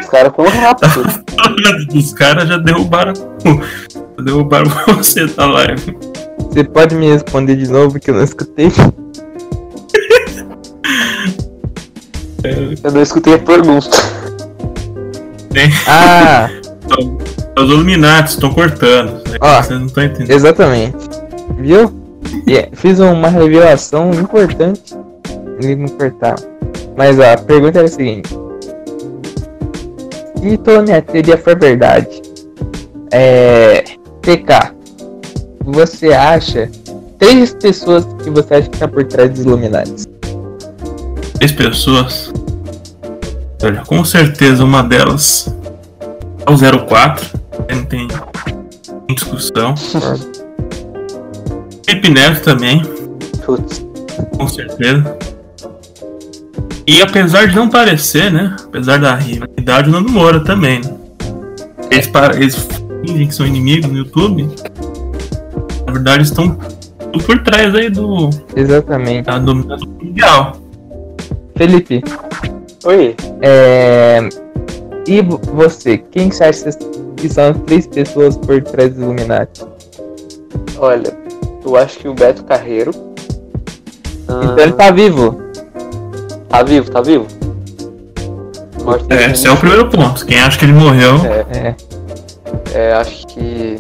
Os 0.03 0.09
caras 0.09 0.33
rápidos. 0.49 1.21
Os 1.95 2.13
caras 2.13 2.49
já 2.49 2.57
derrubaram. 2.59 3.13
já 3.15 4.23
Derrubaram 4.25 4.71
você 4.97 5.27
da 5.27 5.47
live. 5.47 5.97
Você 6.51 6.65
pode 6.65 6.97
me 6.97 7.13
responder 7.13 7.55
de 7.55 7.71
novo 7.71 8.01
que 8.01 8.11
eu 8.11 8.15
não 8.15 8.25
escutei? 8.25 8.73
Eu 12.83 12.91
não 12.93 13.03
escutei 13.03 13.35
a 13.35 13.39
pergunta. 13.39 13.91
Ah, 15.87 16.49
Os 17.59 17.71
Illuminati 17.71 18.31
estão 18.31 18.53
cortando. 18.53 19.13
né? 19.29 19.37
Ó. 19.41 19.63
Vocês 19.63 19.79
não 19.81 19.87
estão 19.87 20.05
entendendo. 20.05 20.31
exatamente. 20.31 20.97
Viu? 21.59 21.93
E 22.47 22.57
é, 22.57 22.69
fiz 22.73 22.99
uma 23.01 23.29
revelação 23.29 24.11
importante. 24.13 24.95
Eles 25.63 25.77
não 25.79 25.89
cortaram. 25.89 26.43
Mas 26.97 27.19
ó, 27.19 27.33
a 27.33 27.37
pergunta 27.37 27.79
era 27.79 27.87
a 27.87 27.91
seguinte. 27.91 28.29
Se 30.41 30.57
toda 30.59 30.83
minha 30.83 31.03
teoria 31.03 31.37
for 31.37 31.59
verdade, 31.59 32.23
é. 33.13 33.85
TK, 34.23 34.73
você 35.65 36.13
acha 36.13 36.71
três 37.19 37.55
pessoas 37.55 38.07
que 38.23 38.31
você 38.31 38.55
acha 38.55 38.69
que 38.69 38.79
tá 38.79 38.87
por 38.89 39.05
trás 39.05 39.31
dos 39.31 39.41
Illuminati? 39.41 40.07
Três 41.39 41.53
pessoas. 41.53 42.33
Olha, 43.63 43.83
com 43.87 44.05
certeza 44.05 44.65
uma 44.65 44.83
delas 44.83 45.55
é 46.47 46.51
o 46.51 46.87
04. 46.87 47.39
Não 47.71 47.85
tem 47.85 48.09
discussão. 49.09 49.75
Felipe 51.85 52.09
Neto 52.11 52.43
também, 52.43 52.83
Putz. 53.45 53.85
com 54.37 54.49
certeza. 54.49 55.17
E 56.87 57.03
apesar 57.03 57.47
de 57.47 57.55
não 57.55 57.69
parecer, 57.69 58.33
né? 58.33 58.57
Apesar 58.65 58.99
da 58.99 59.15
rivalidade, 59.15 59.89
o 59.89 59.93
Nando 59.93 60.11
Moura 60.11 60.41
também. 60.41 60.81
Né? 60.81 60.97
Eles, 61.91 62.07
pa- 62.07 62.33
eles 62.35 62.69
fingem 63.05 63.29
que 63.29 63.35
são 63.35 63.47
inimigos 63.47 63.91
no 63.91 63.99
YouTube. 63.99 64.49
Na 65.87 65.93
verdade, 65.93 66.23
estão 66.25 66.57
por 67.27 67.43
trás 67.43 67.75
aí 67.75 67.91
do, 67.91 68.31
Exatamente. 68.57 69.27
da 69.27 69.39
dominação 69.39 69.89
mundial. 70.03 70.57
Felipe, 71.57 72.03
Oi. 72.85 73.15
é. 73.43 74.21
E 75.07 75.21
vo- 75.23 75.41
você, 75.55 75.99
quem 75.99 76.31
você 76.31 76.45
acha 76.45 76.71
que 77.17 77.29
são 77.29 77.51
as 77.51 77.57
três 77.67 77.87
pessoas 77.87 78.37
por 78.37 78.63
trás 78.63 78.91
dos 78.95 79.03
Illuminati? 79.03 79.63
Olha, 80.79 81.13
eu 81.65 81.77
acho 81.77 81.99
que 81.99 82.09
o 82.09 82.15
Beto 82.15 82.45
Carreiro. 82.45 82.93
Ah, 84.29 84.41
Então 84.45 84.59
ele 84.59 84.73
tá 84.73 84.91
vivo. 84.91 85.41
tá 86.49 86.63
vivo, 86.63 86.91
tá 86.91 87.01
vivo? 87.01 87.27
Morto 88.85 89.13
É, 89.13 89.31
esse 89.31 89.47
é 89.47 89.51
o 89.51 89.57
primeiro 89.57 89.91
ponto. 89.91 90.25
Quem 90.25 90.39
acha 90.41 90.59
que 90.59 90.65
ele 90.65 90.73
morreu 90.73 91.17
É, 91.27 91.75
É, 92.75 92.79
é, 92.89 92.93
acho 92.95 93.27
que. 93.27 93.79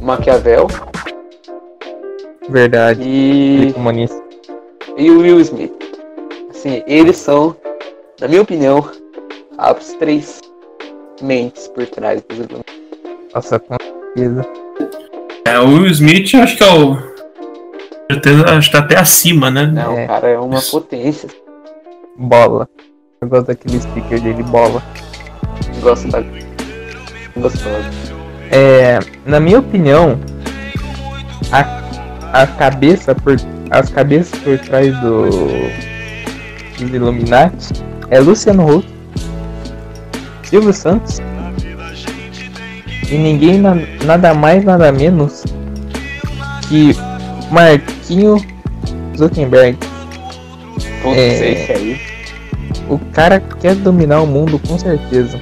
Maquiavel 0.00 0.68
verdade. 2.48 3.02
É 3.02 3.04
e, 3.04 3.72
comunista. 3.72 4.22
e 4.96 5.10
o 5.10 5.20
Will 5.20 5.40
Smith. 5.40 5.72
Assim, 6.56 6.82
eles 6.86 7.18
são, 7.18 7.54
na 8.18 8.26
minha 8.28 8.40
opinião, 8.40 8.88
as 9.58 9.92
três 9.98 10.40
mentes 11.20 11.68
por 11.68 11.86
trás 11.86 12.22
dos 12.22 12.38
Illuminati. 12.38 12.82
Nossa, 13.34 13.58
com 13.58 13.76
certeza. 14.14 14.42
É, 15.46 15.60
o 15.60 15.66
Will 15.68 15.86
Smith 15.88 16.34
acho 16.34 16.56
que 16.56 16.64
é 16.64 16.66
o. 16.72 16.96
Com 16.96 18.12
certeza 18.14 18.44
acho 18.56 18.70
que 18.70 18.76
tá 18.76 18.82
até 18.82 18.96
acima, 18.98 19.50
né? 19.50 19.66
Não, 19.66 19.98
É. 19.98 20.04
o 20.04 20.08
cara 20.08 20.28
é 20.28 20.38
uma 20.38 20.60
potência. 20.62 21.28
Bola. 22.16 22.66
Eu 23.20 23.28
gosto 23.28 23.48
daquele 23.48 23.78
sticker 23.78 24.20
dele, 24.22 24.42
bola. 24.44 24.82
Gosto 25.82 26.08
da. 26.08 26.22
Gostosa. 27.36 27.84
É, 28.50 28.98
na 29.26 29.38
minha 29.38 29.58
opinião, 29.58 30.18
a, 31.52 32.40
a 32.42 32.46
cabeça 32.46 33.14
por. 33.14 33.36
As 33.70 33.90
cabeças 33.90 34.38
por 34.40 34.58
trás 34.60 34.98
do. 35.00 35.28
Dos 36.78 36.90
Illuminati 36.92 37.72
é 38.10 38.20
Luciano 38.20 38.66
Huck, 38.78 38.86
Silvio 40.44 40.72
Santos 40.72 41.18
e 43.10 43.16
ninguém 43.16 43.58
na- 43.58 43.76
nada 44.04 44.34
mais 44.34 44.64
nada 44.64 44.90
menos 44.92 45.44
que 46.68 46.94
Marquinho 47.50 48.36
Zuckerberg. 49.16 49.78
Putz, 51.02 51.16
É. 51.16 51.52
esse 51.52 51.72
aí. 51.72 52.00
O 52.88 52.98
cara 53.12 53.40
quer 53.40 53.74
dominar 53.76 54.20
o 54.22 54.26
mundo 54.26 54.58
com 54.66 54.78
certeza. 54.78 55.40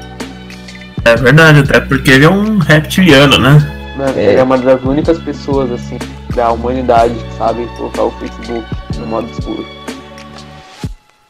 É 1.04 1.16
verdade, 1.16 1.60
até 1.60 1.80
porque 1.80 2.10
ele 2.12 2.24
é 2.24 2.30
um 2.30 2.58
reptiliano, 2.58 3.38
né? 3.38 3.92
Mano, 3.96 4.18
É. 4.18 4.24
ele 4.30 4.40
é 4.40 4.42
uma 4.42 4.56
das 4.58 4.82
únicas 4.82 5.18
pessoas, 5.18 5.70
assim, 5.72 5.98
da 6.34 6.50
humanidade 6.52 7.14
que 7.14 7.34
sabem 7.38 7.66
colocar 7.76 8.04
o 8.04 8.10
Facebook 8.12 8.64
no 8.98 9.06
modo 9.06 9.28
escuro. 9.30 9.64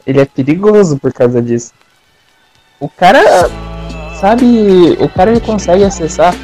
Ele 0.07 0.21
é 0.21 0.25
perigoso 0.25 0.99
por 0.99 1.13
causa 1.13 1.41
disso. 1.41 1.73
O 2.79 2.89
cara, 2.89 3.49
sabe, 4.21 4.97
o 5.01 5.09
cara 5.09 5.31
ele 5.31 5.41
consegue 5.41 5.85
acessar 5.85 6.35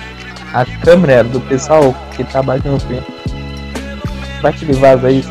a 0.54 0.64
câmera 0.64 1.22
do 1.22 1.40
pessoal 1.40 1.94
que 2.16 2.24
tá 2.24 2.42
batendo 2.42 2.72
no 2.72 2.80
pé. 2.80 3.02
Que 4.52 4.64
ele 4.64 4.72
vaza 4.72 5.10
isso. 5.10 5.30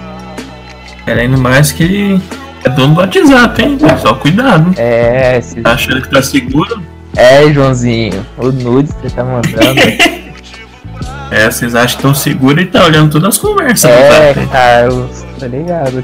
Querendo 1.03 1.37
mais 1.39 1.71
que 1.71 1.83
ele 1.83 2.21
é 2.63 2.69
dono 2.69 2.93
do 2.93 2.99
WhatsApp, 3.01 3.61
hein? 3.61 3.77
Pessoal, 3.77 4.15
cuidado. 4.17 4.73
É, 4.77 5.41
se... 5.41 5.61
Tá 5.61 5.71
achando 5.71 6.01
que 6.01 6.11
tá 6.11 6.21
seguro? 6.21 6.83
é, 7.15 7.51
Joãozinho, 7.51 8.25
o 8.37 8.51
nude 8.51 8.93
que 8.93 9.01
você 9.01 9.15
tá 9.15 9.23
mandando. 9.23 10.19
É, 11.31 11.45
vocês 11.45 11.75
acham 11.75 11.89
que 11.89 11.95
estão 11.97 12.15
seguros 12.15 12.63
e 12.63 12.65
tá 12.65 12.83
olhando 12.83 13.11
todas 13.11 13.35
as 13.35 13.37
conversas. 13.37 13.91
é? 13.91 14.33
Carlos, 14.51 15.23
tá 15.39 15.45
ligado? 15.45 16.03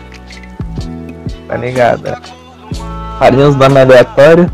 Tá 1.55 1.61
ligado? 1.61 2.21
Farinha 3.17 3.47
os 3.47 3.55
nomes 3.55 3.77
aleatórios. 3.77 4.47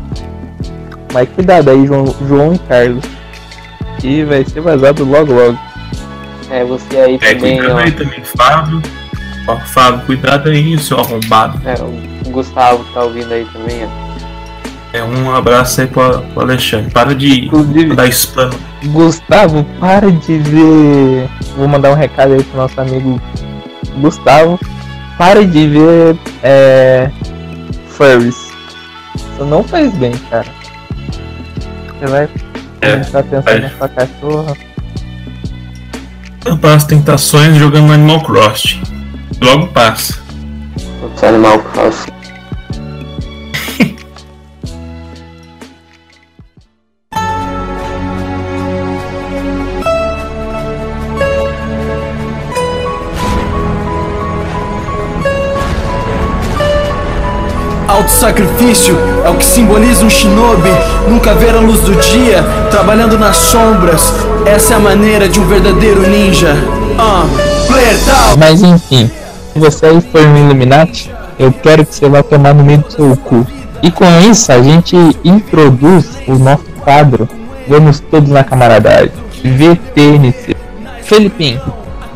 Mas 1.12 1.28
cuidado 1.30 1.68
aí, 1.70 1.84
João, 1.86 2.14
João 2.28 2.54
e 2.54 2.58
Carlos. 2.60 3.04
Que 3.98 4.24
vai 4.24 4.44
ser 4.44 4.60
vazado 4.60 5.04
logo 5.04 5.32
logo. 5.32 5.58
É, 6.48 6.64
você 6.64 6.96
aí 6.96 7.18
É, 7.20 7.34
também, 7.34 7.56
cuidado 7.58 7.76
ó. 7.76 7.78
aí 7.80 7.90
também, 7.90 8.22
Fábio. 8.24 8.82
Ó, 9.48 9.56
Fábio, 9.56 10.00
cuidado 10.06 10.48
aí, 10.48 10.78
seu 10.78 10.98
arrombado. 11.00 11.60
É, 11.66 11.74
o 11.82 12.30
Gustavo 12.30 12.84
que 12.84 12.92
tá 12.94 13.02
ouvindo 13.02 13.32
aí 13.32 13.44
também, 13.52 13.84
ó. 13.84 14.02
É, 14.96 15.02
um 15.02 15.34
abraço 15.34 15.80
aí 15.80 15.86
pro, 15.88 16.20
pro 16.34 16.42
Alexandre. 16.42 16.90
Para 16.92 17.14
de 17.14 17.46
Inclusive, 17.46 17.96
dar 17.96 18.06
spam. 18.08 18.50
Gustavo, 18.86 19.64
para 19.80 20.10
de 20.12 20.38
ver. 20.38 21.28
Vou 21.56 21.66
mandar 21.66 21.90
um 21.90 21.94
recado 21.94 22.34
aí 22.34 22.42
pro 22.44 22.58
nosso 22.58 22.80
amigo 22.80 23.20
Gustavo. 23.96 24.58
Para 25.18 25.44
de 25.46 25.68
ver 25.68 26.16
é, 26.42 27.10
furries. 27.88 28.50
Isso 29.14 29.44
não 29.44 29.62
faz 29.62 29.92
bem, 29.94 30.12
cara. 30.30 30.46
Você 32.00 32.06
vai 32.06 32.28
É, 32.80 32.90
começar 32.92 33.18
a 33.20 33.22
pensar 33.22 33.42
vai. 33.42 33.60
na 33.60 33.70
sua 33.70 33.88
cachorra. 33.88 34.56
Tampar 36.40 36.74
as 36.76 36.84
tentações 36.84 37.56
jogando 37.56 37.92
Animal 37.92 38.20
Crossing. 38.22 38.82
Logo 39.40 39.68
passa. 39.68 40.18
Animal 41.22 41.60
Crossing. 41.60 42.10
Autossacrifício 58.02 58.96
é 59.24 59.30
o 59.30 59.36
que 59.36 59.44
simboliza 59.44 60.04
um 60.04 60.10
shinobi, 60.10 60.70
nunca 61.08 61.34
ver 61.34 61.54
a 61.54 61.60
luz 61.60 61.82
do 61.82 61.94
dia, 61.94 62.42
trabalhando 62.68 63.16
nas 63.16 63.36
sombras. 63.36 64.12
Essa 64.44 64.74
é 64.74 64.76
a 64.76 64.80
maneira 64.80 65.28
de 65.28 65.38
um 65.38 65.46
verdadeiro 65.46 66.02
ninja. 66.08 66.52
Ah. 66.98 67.24
Mas 68.36 68.60
enfim, 68.60 69.08
se 69.52 69.58
você 69.58 69.86
aí 69.86 70.00
for 70.00 70.20
um 70.20 70.36
Illuminati, 70.36 71.12
eu 71.38 71.52
quero 71.52 71.86
que 71.86 71.94
você 71.94 72.08
vá 72.08 72.24
tomar 72.24 72.52
no 72.52 72.64
meio 72.64 72.78
do 72.78 72.90
seu 72.90 73.16
cu. 73.16 73.46
E 73.80 73.88
com 73.88 74.04
isso 74.28 74.50
a 74.50 74.60
gente 74.60 74.96
introduz 75.22 76.06
o 76.26 76.34
nosso 76.34 76.64
quadro 76.80 77.28
Vamos 77.68 78.00
Todos 78.00 78.30
na 78.30 78.42
Camaradagem. 78.42 79.12
VTNC. 79.44 80.56
Felipinho, 81.04 81.62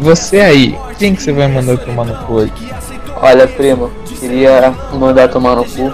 você 0.01 0.41
aí, 0.41 0.77
quem 0.99 1.15
que 1.15 1.23
você 1.23 1.33
vai 1.33 1.47
mandar 1.47 1.79
tomar 1.79 2.07
no 2.07 2.15
cu 2.25 2.33
hoje? 2.35 2.53
Olha, 3.23 3.47
primo, 3.47 3.91
queria 4.27 4.75
mandar 4.93 5.29
tomar 5.29 5.57
no 5.57 5.65
cu 5.65 5.93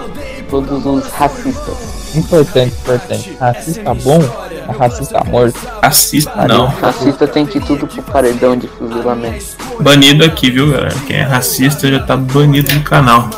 todos 0.49 0.85
os 0.85 1.07
racistas. 1.11 1.93
Importante, 2.15 2.75
importante. 2.75 3.37
Racista 3.39 3.93
bom, 3.93 4.21
é 4.51 4.71
racista 4.71 5.23
morto. 5.23 5.59
Assista, 5.81 6.47
não. 6.47 6.67
Racista 6.67 7.27
tem 7.27 7.45
que 7.45 7.57
ir 7.57 7.61
tudo 7.61 7.87
pro 7.87 8.03
paredão 8.03 8.55
de 8.55 8.67
fuzilamento. 8.67 9.45
Banido 9.79 10.23
aqui, 10.23 10.51
viu, 10.51 10.71
galera? 10.71 10.95
Quem 11.07 11.17
é 11.17 11.23
racista 11.23 11.87
já 11.87 11.99
tá 11.99 12.15
banido 12.15 12.71
do 12.71 12.81
canal. 12.81 13.29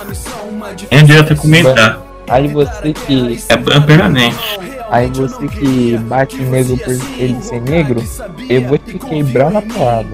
Nem 0.91 1.01
adianta 1.01 1.35
comentar. 1.35 2.01
Aí 2.27 2.47
você 2.47 2.91
que. 2.91 3.39
É 3.47 3.55
ban 3.55 3.81
permanente. 3.81 4.59
Aí 4.89 5.09
você 5.09 5.47
que 5.47 5.97
bate 5.97 6.35
em 6.37 6.45
negro 6.45 6.77
por 6.77 6.93
ele 7.17 7.41
ser 7.41 7.61
negro, 7.61 8.03
eu 8.49 8.61
vou 8.67 8.77
te 8.77 8.99
quebrar 8.99 9.51
na 9.51 9.61
porrada. 9.61 10.09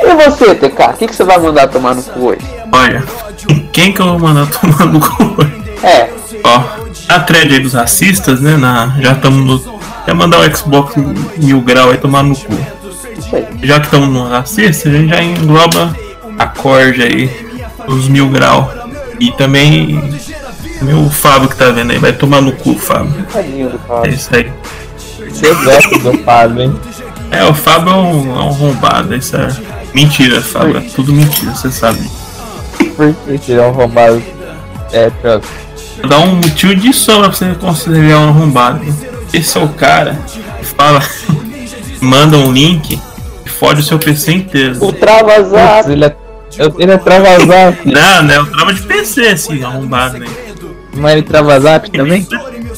E 0.00 0.14
você, 0.14 0.54
TK, 0.54 0.82
o 0.82 0.92
que, 0.94 1.06
que 1.08 1.14
você 1.14 1.24
vai 1.24 1.38
mandar 1.38 1.68
tomar 1.68 1.94
no 1.94 2.02
cu 2.02 2.20
hoje? 2.26 2.40
Olha, 2.72 3.02
quem 3.78 3.92
que 3.92 4.00
eu 4.00 4.06
vou 4.06 4.18
mandar 4.18 4.46
tomar 4.48 4.86
no 4.92 4.98
cu? 4.98 5.36
É, 5.84 6.10
Ó, 6.42 6.64
a 7.08 7.20
thread 7.20 7.54
aí 7.54 7.60
dos 7.60 7.74
racistas, 7.74 8.40
né? 8.40 8.56
Na, 8.56 8.96
já 9.00 9.12
estamos 9.12 9.46
no. 9.46 9.78
Quer 10.04 10.14
mandar 10.14 10.40
o 10.40 10.56
Xbox 10.56 10.94
mil 11.36 11.60
grau 11.60 11.90
aí 11.90 11.96
tomar 11.96 12.24
no 12.24 12.34
cu. 12.34 12.58
Já 13.62 13.78
que 13.78 13.86
estamos 13.86 14.08
no 14.08 14.28
racista, 14.28 14.88
a 14.88 14.92
gente 14.92 15.10
já 15.10 15.22
engloba 15.22 15.94
a 16.36 16.46
corja 16.46 17.04
aí, 17.04 17.30
os 17.86 18.08
mil 18.08 18.28
grau. 18.28 18.72
E 19.20 19.30
também 19.32 20.02
o 20.82 21.08
Fábio 21.08 21.48
que 21.48 21.56
tá 21.56 21.70
vendo 21.70 21.92
aí, 21.92 21.98
vai 21.98 22.12
tomar 22.12 22.40
no 22.40 22.52
cu, 22.52 22.74
Fábio. 22.74 23.24
Tadinho 23.32 23.70
do 23.70 23.80
É 24.04 24.08
isso 24.08 24.28
aí. 24.34 24.50
Você 25.28 25.54
gosta 25.54 25.98
do 26.00 26.18
Fábio, 26.24 26.62
hein? 26.62 26.80
É, 27.30 27.44
o 27.44 27.54
Fábio 27.54 27.92
é 27.92 27.96
um, 27.96 28.36
é 28.36 28.42
um 28.42 28.48
arrombado, 28.48 29.14
isso 29.14 29.36
é. 29.36 29.48
Mentira, 29.94 30.40
Fábio, 30.40 30.78
é 30.78 30.80
tudo 30.80 31.12
mentira, 31.12 31.54
você 31.54 31.70
sabe. 31.70 32.00
Por 32.98 33.14
que 33.14 33.38
que 33.38 33.52
ele 33.52 33.60
é 33.60 33.64
um 33.64 33.70
roubado? 33.70 34.20
É, 34.92 35.08
troca. 35.08 35.46
Dá 36.08 36.18
um 36.18 36.34
motivo 36.34 36.74
de 36.74 36.92
sobra 36.92 37.28
pra 37.28 37.38
você 37.38 37.54
considerar 37.54 38.18
um 38.18 38.28
arrombado. 38.30 38.80
Esse 39.32 39.56
é 39.56 39.62
o 39.62 39.68
cara 39.68 40.18
que 40.58 40.66
fala, 40.66 41.00
manda 42.02 42.36
um 42.36 42.50
link 42.50 43.00
e 43.46 43.48
fode 43.48 43.82
o 43.82 43.84
seu 43.84 44.00
PC 44.00 44.32
inteiro. 44.32 44.84
O 44.84 44.92
Travazap. 44.92 45.84
Putz, 45.84 45.90
ele 45.90 46.04
é, 46.06 46.16
ele 46.76 46.90
é 46.92 46.98
travazap, 46.98 47.78
Não, 47.88 48.22
né? 48.24 48.40
O 48.40 48.46
trava 48.46 48.74
de 48.74 48.82
PC, 48.82 49.22
esse 49.22 49.62
arrombado, 49.62 50.18
né? 50.18 50.26
mas 50.94 51.12
ele 51.12 51.22
travazap 51.22 51.88
também? 51.92 52.26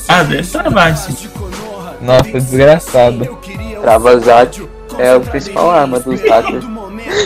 Ah, 0.06 0.22
deve 0.22 0.46
travar 0.46 0.92
esse. 0.92 1.30
Nossa, 2.02 2.30
desgraçado. 2.32 3.38
Travazap 3.80 4.68
é 4.98 5.14
a 5.14 5.20
principal 5.20 5.70
arma 5.70 5.98
dos 5.98 6.20
hackers. 6.20 6.66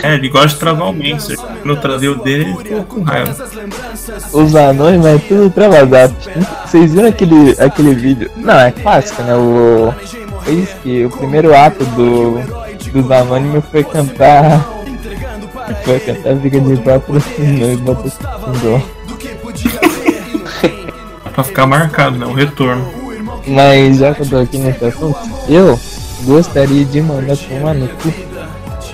É, 0.03 0.15
ele 0.15 0.29
gosta 0.29 0.49
de 0.49 0.55
travar 0.57 0.89
o 0.89 0.93
Mancer. 0.93 1.37
Eu 1.63 1.77
travei 1.77 2.09
o 2.09 2.15
dele, 2.15 2.43
ele 2.45 2.57
ficou 2.57 2.83
com 2.83 3.01
raiva. 3.01 3.35
Os 4.33 4.55
anões, 4.55 4.97
mas 4.97 5.15
é 5.15 5.17
tudo 5.27 5.49
travazap. 5.49 6.13
Vocês 6.65 6.93
viram 6.93 7.07
aquele, 7.07 7.51
aquele 7.59 7.95
vídeo? 7.95 8.29
Não, 8.35 8.59
é 8.59 8.71
clássico, 8.71 9.21
né? 9.23 9.35
O. 9.35 9.93
Isso 10.47 10.75
que 10.83 11.05
o 11.05 11.09
primeiro 11.09 11.55
ato 11.55 11.83
do, 11.85 12.39
dos 12.91 13.11
anônimos 13.11 13.65
foi 13.71 13.83
cantar. 13.83 14.63
Foi 15.83 15.99
cantar 15.99 16.37
Fica 16.37 16.59
de 16.59 16.77
patrocínio 16.77 17.79
patrocinou. 17.79 18.81
Pra 21.33 21.43
ficar 21.43 21.65
marcado, 21.65 22.17
né? 22.17 22.25
O 22.25 22.33
retorno. 22.33 22.87
Mas 23.47 23.97
já 23.97 24.13
que 24.13 24.21
eu 24.21 24.29
tô 24.29 24.37
aqui 24.37 24.57
nesse 24.57 24.85
assunto, 24.85 25.17
eu 25.49 25.79
gostaria 26.23 26.85
de 26.85 27.01
mandar 27.01 27.37
tomar 27.37 27.73
no 27.73 27.87
cu 27.89 28.13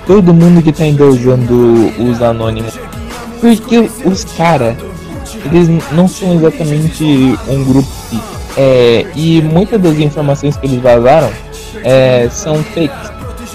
todo 0.05 0.33
mundo 0.33 0.61
que 0.61 0.71
tá 0.71 0.85
endeusando 0.85 1.91
os 1.99 2.21
anônimos. 2.21 2.77
Porque 3.39 3.89
os 4.05 4.23
caras, 4.23 4.75
eles 5.45 5.67
não 5.91 6.07
são 6.07 6.35
exatamente 6.35 7.03
um 7.47 7.63
grupo. 7.63 7.89
É, 8.57 9.05
e 9.15 9.41
muitas 9.41 9.81
das 9.81 9.97
informações 9.97 10.57
que 10.57 10.67
eles 10.67 10.81
vazaram 10.81 11.31
é, 11.83 12.29
são 12.29 12.61
fakes, 12.63 13.11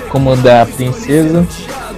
como 0.09 0.35
da 0.37 0.66
princesa 0.66 1.46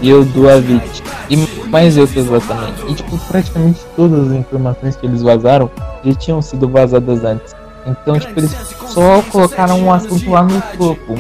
e 0.02 0.12
o 0.12 0.24
do 0.24 0.48
Avit. 0.48 1.02
E 1.30 1.37
mais 1.68 1.96
outras 1.96 2.26
também. 2.26 2.74
E 2.88 2.94
tipo, 2.94 3.18
praticamente 3.18 3.80
todas 3.94 4.28
as 4.28 4.34
informações 4.34 4.96
que 4.96 5.06
eles 5.06 5.22
vazaram 5.22 5.70
já 6.04 6.14
tinham 6.14 6.42
sido 6.42 6.68
vazadas 6.68 7.24
antes. 7.24 7.54
Então, 7.87 8.18
tipo, 8.18 8.38
eles 8.38 8.54
só 8.88 9.22
colocaram 9.30 9.80
um 9.80 9.92
assunto 9.92 10.30
lá 10.30 10.42
no 10.42 10.61
topo. 10.76 11.14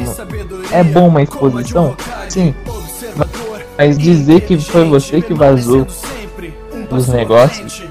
É 0.70 0.82
bom 0.82 1.08
uma 1.08 1.22
exposição? 1.22 1.96
Sim. 2.28 2.54
Mas 3.78 3.96
dizer 3.96 4.40
que 4.40 4.58
foi 4.58 4.84
você 4.88 5.22
que 5.22 5.32
vazou 5.32 5.86
os 6.90 7.06
negócios 7.08 7.84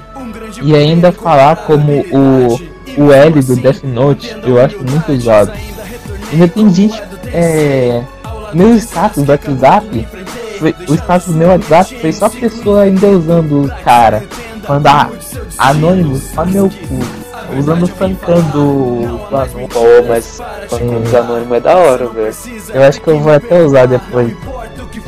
e 0.62 0.74
ainda 0.76 1.10
falar 1.10 1.56
como 1.56 2.04
o, 2.12 2.60
o 2.98 3.12
L 3.12 3.42
do 3.42 3.56
Death 3.56 3.82
Note, 3.84 4.36
eu 4.44 4.60
acho 4.62 4.76
muito 4.78 5.10
usado. 5.12 5.50
Ainda 6.30 6.46
tem 6.46 6.72
gente. 6.74 7.02
É, 7.32 8.02
meu 8.52 8.74
status 8.76 9.24
do 9.24 9.30
WhatsApp, 9.32 10.06
foi- 10.58 10.74
o 10.88 10.94
status 10.94 11.28
do 11.28 11.34
meu 11.34 11.48
WhatsApp 11.48 11.98
foi 12.00 12.12
só 12.12 12.28
pessoa 12.28 12.82
ainda 12.82 13.06
usando 13.06 13.64
o 13.64 13.68
cara. 13.82 14.24
Mandar 14.68 15.10
anônimos 15.56 16.22
pra 16.34 16.44
meu 16.44 16.68
cu. 16.68 17.58
Usando 17.58 17.84
o 17.84 17.86
fancam 17.86 18.42
do, 18.50 19.20
anônimo. 19.34 19.68
Pô, 19.68 19.80
mas 20.06 20.38
anônimos 21.14 21.52
é 21.56 21.60
da 21.60 21.76
hora, 21.78 22.06
velho. 22.08 22.34
Eu 22.74 22.82
acho 22.82 23.00
que 23.00 23.08
eu 23.08 23.18
vou 23.20 23.32
até 23.32 23.62
usar 23.62 23.86
depois. 23.86 24.34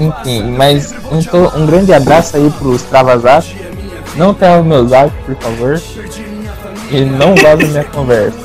Enfim, 0.00 0.50
mas 0.56 0.94
um, 1.12 1.22
to- 1.22 1.52
um 1.56 1.66
grande 1.66 1.92
abraço 1.92 2.36
aí 2.36 2.50
pros 2.58 2.82
Travazap. 2.82 3.46
Não 4.16 4.34
trava 4.34 4.62
meu 4.62 4.88
zap, 4.88 5.12
por 5.24 5.36
favor. 5.36 5.80
E 6.90 7.04
não 7.04 7.34
vaza 7.36 7.66
minha 7.66 7.84
conversa. 7.84 8.36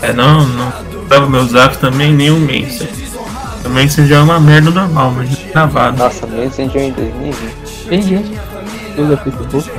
É, 0.00 0.12
não, 0.12 0.46
não. 0.46 0.72
Tava 1.08 1.28
meu 1.28 1.44
zap 1.46 1.78
também, 1.78 2.12
nem 2.12 2.30
o 2.30 2.40
Mancer. 2.40 2.88
O 3.64 4.06
já 4.06 4.16
é 4.16 4.20
uma 4.20 4.40
merda 4.40 4.70
normal, 4.70 5.12
mas 5.16 5.32
é 5.32 5.36
travado. 5.52 5.98
Nossa, 5.98 6.26
Messenger 6.26 6.82
em 6.82 6.90
2020. 6.92 7.88
Tem 7.88 8.02
gente 8.02 8.30
que 8.94 9.00
usa 9.00 9.16
Facebook? 9.18 9.70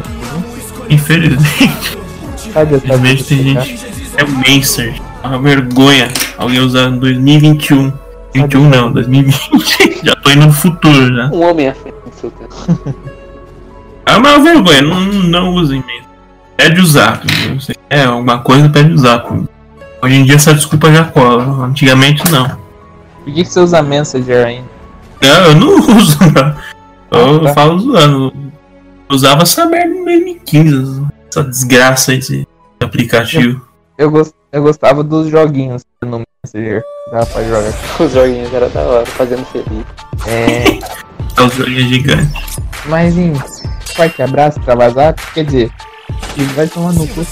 Infelizmente. 0.89 1.97
Cadê 2.53 2.75
essa 2.75 2.85
Infelizmente 2.85 3.23
tem 3.25 3.37
gente. 3.43 3.85
É 4.17 4.23
o 4.23 4.29
Mancer. 4.29 4.95
É 5.23 5.27
uma 5.27 5.39
vergonha 5.39 6.09
alguém 6.37 6.59
usar 6.59 6.89
em 6.89 6.97
2021. 6.99 7.91
21 8.33 8.69
não, 8.69 8.91
2020. 8.91 10.01
já 10.05 10.15
tô 10.15 10.29
indo 10.31 10.45
no 10.47 10.53
futuro 10.53 11.15
já. 11.15 11.27
Um 11.27 11.41
homem 11.49 11.69
à 11.69 11.73
frente 11.75 11.95
do 12.05 12.13
seu 12.19 12.31
tempo. 12.31 12.95
É 14.05 14.17
uma 14.17 14.39
vergonha, 14.39 14.81
não, 14.81 14.99
não 15.01 15.49
usem 15.53 15.83
mesmo. 15.85 16.07
Pede 16.57 16.81
o 16.81 16.85
zap. 16.85 17.25
viu? 17.25 17.59
Você 17.59 17.73
quer 17.89 18.05
alguma 18.05 18.39
coisa, 18.39 18.69
pede 18.69 18.93
o 18.93 18.97
zap. 18.97 19.29
Hoje 20.01 20.15
em 20.15 20.23
dia 20.25 20.35
essa 20.35 20.53
desculpa 20.53 20.91
já 20.91 21.05
cola. 21.05 21.65
Antigamente 21.65 22.29
não. 22.31 22.47
Por 23.23 23.33
que, 23.33 23.43
que 23.43 23.49
você 23.49 23.59
usa 23.61 23.81
Messenger 23.81 24.45
ainda? 24.45 24.67
Não, 25.21 25.45
eu 25.45 25.55
não 25.55 25.77
uso, 25.97 26.17
não. 26.19 26.55
Eu 27.19 27.37
Ah, 27.37 27.43
tá. 27.45 27.53
falo 27.53 27.79
zoando. 27.79 28.33
Eu 29.09 29.15
usava 29.15 29.43
essa 29.43 29.65
merda 29.65 29.93
em 29.95 30.03
2015. 30.03 31.05
Essa 31.29 31.43
desgraça 31.43 32.13
esse 32.13 32.47
aplicativo. 32.81 33.61
Eu, 33.97 34.09
gos- 34.11 34.33
eu 34.51 34.61
gostava 34.63 35.03
dos 35.03 35.29
joguinhos 35.29 35.83
no 36.03 36.21
Messenger. 36.43 36.83
Dava 37.11 37.25
pra 37.27 37.43
jogar. 37.43 37.73
Os 37.99 38.11
joguinhos 38.11 38.53
eram 38.53 38.69
da 38.69 38.81
hora, 38.81 39.05
fazendo 39.05 39.45
feliz. 39.45 39.85
É, 40.27 40.63
É 41.37 41.41
os 41.41 41.53
joguinhos 41.55 41.89
gigantes. 41.89 42.57
mas 42.85 43.17
em 43.17 43.33
forte 43.95 44.21
abraço, 44.21 44.59
Travazap. 44.61 45.19
Quer 45.33 45.45
dizer, 45.45 45.71
E 46.37 46.43
vai 46.55 46.67
tomar 46.67 46.93
no 46.93 47.07
cu 47.07 47.25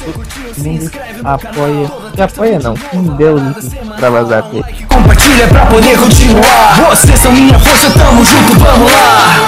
mundo 0.57 0.91
apoia. 1.23 1.91
Que 2.15 2.21
apoia 2.21 2.59
não, 2.59 2.73
quem 2.75 3.03
deu 3.15 3.35
o 3.35 3.37
link 3.39 3.69
pra 3.97 4.09
vazar 4.09 4.43
dele. 4.49 4.63
Compartilha 4.87 5.47
pra 5.47 5.65
poder 5.67 5.97
continuar. 5.99 6.89
Vocês 6.89 7.19
são 7.19 7.31
minha 7.31 7.57
força, 7.59 7.91
tamo 7.97 8.23
junto, 8.25 8.59
vamos 8.59 8.91
lá. 8.91 9.47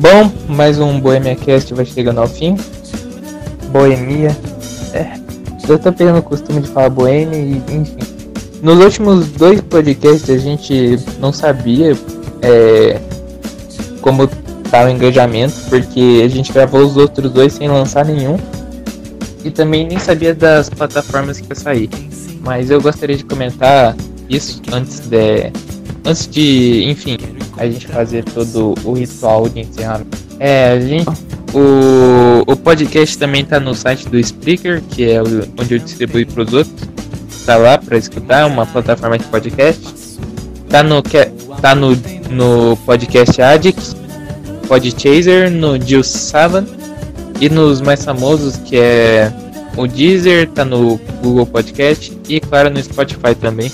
Bom, 0.00 0.30
mais 0.48 0.78
um 0.78 1.00
Bohemia 1.00 1.34
Cast 1.34 1.74
vai 1.74 1.84
chegando 1.84 2.20
ao 2.20 2.28
fim. 2.28 2.56
Boemia. 3.72 4.30
É. 4.92 5.18
Eu 5.68 5.76
tô 5.76 5.92
pegando 5.92 6.20
o 6.20 6.22
costume 6.22 6.60
de 6.60 6.68
falar 6.68 6.88
boêmia 6.88 7.36
e 7.36 7.56
enfim. 7.74 7.96
Nos 8.62 8.78
últimos 8.78 9.26
dois 9.32 9.60
podcasts 9.60 10.30
a 10.30 10.38
gente 10.38 11.00
não 11.18 11.32
sabia 11.32 11.98
é, 12.42 13.00
como 14.00 14.28
tá 14.70 14.84
o 14.84 14.88
engajamento, 14.88 15.54
porque 15.68 16.22
a 16.24 16.28
gente 16.28 16.52
gravou 16.52 16.82
os 16.82 16.96
outros 16.96 17.32
dois 17.32 17.54
sem 17.54 17.66
lançar 17.66 18.04
nenhum. 18.04 18.36
E 19.44 19.50
também 19.50 19.84
nem 19.84 19.98
sabia 19.98 20.32
das 20.32 20.70
plataformas 20.70 21.40
que 21.40 21.48
ia 21.48 21.56
sair. 21.56 21.90
Mas 22.40 22.70
eu 22.70 22.80
gostaria 22.80 23.16
de 23.16 23.24
comentar 23.24 23.96
isso 24.28 24.62
antes 24.72 25.00
de. 25.00 25.50
Antes 26.08 26.26
de, 26.26 26.84
enfim, 26.84 27.18
a 27.58 27.66
gente 27.66 27.86
fazer 27.86 28.24
todo 28.24 28.74
o 28.82 28.94
ritual 28.94 29.46
de 29.46 29.60
encerramento. 29.60 30.16
É, 30.40 30.70
a 30.70 30.80
gente. 30.80 31.06
O, 31.52 32.50
o 32.50 32.56
podcast 32.56 33.18
também 33.18 33.44
tá 33.44 33.60
no 33.60 33.74
site 33.74 34.08
do 34.08 34.18
Spreaker, 34.18 34.82
que 34.90 35.10
é 35.10 35.20
onde 35.22 35.74
eu 35.74 35.78
distribuo 35.78 36.24
pros 36.26 36.54
outros. 36.54 36.88
Tá 37.44 37.56
lá 37.56 37.76
pra 37.76 37.98
escutar, 37.98 38.46
uma 38.46 38.64
plataforma 38.64 39.18
de 39.18 39.24
podcast. 39.24 39.82
Tá 40.70 40.82
no, 40.82 41.02
tá 41.60 41.74
no, 41.74 41.90
no 42.30 42.76
podcast 42.86 43.42
Addict, 43.42 43.94
Podchaser, 44.66 45.50
no 45.50 45.78
Jill 45.78 46.02
Savan 46.02 46.66
e 47.38 47.50
nos 47.50 47.82
mais 47.82 48.02
famosos 48.02 48.56
que 48.56 48.78
é 48.78 49.30
o 49.76 49.86
Deezer, 49.86 50.48
tá 50.48 50.64
no 50.64 50.98
Google 51.22 51.46
Podcast 51.46 52.16
e 52.28 52.40
claro 52.40 52.70
no 52.70 52.82
Spotify 52.82 53.34
também. 53.38 53.70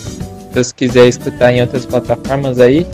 Se 0.55 0.63
você 0.63 0.73
quiser 0.77 1.09
escutar 1.09 1.53
em 1.53 1.61
outras 1.63 1.85
plataformas 1.85 2.61
aí, 2.61 2.87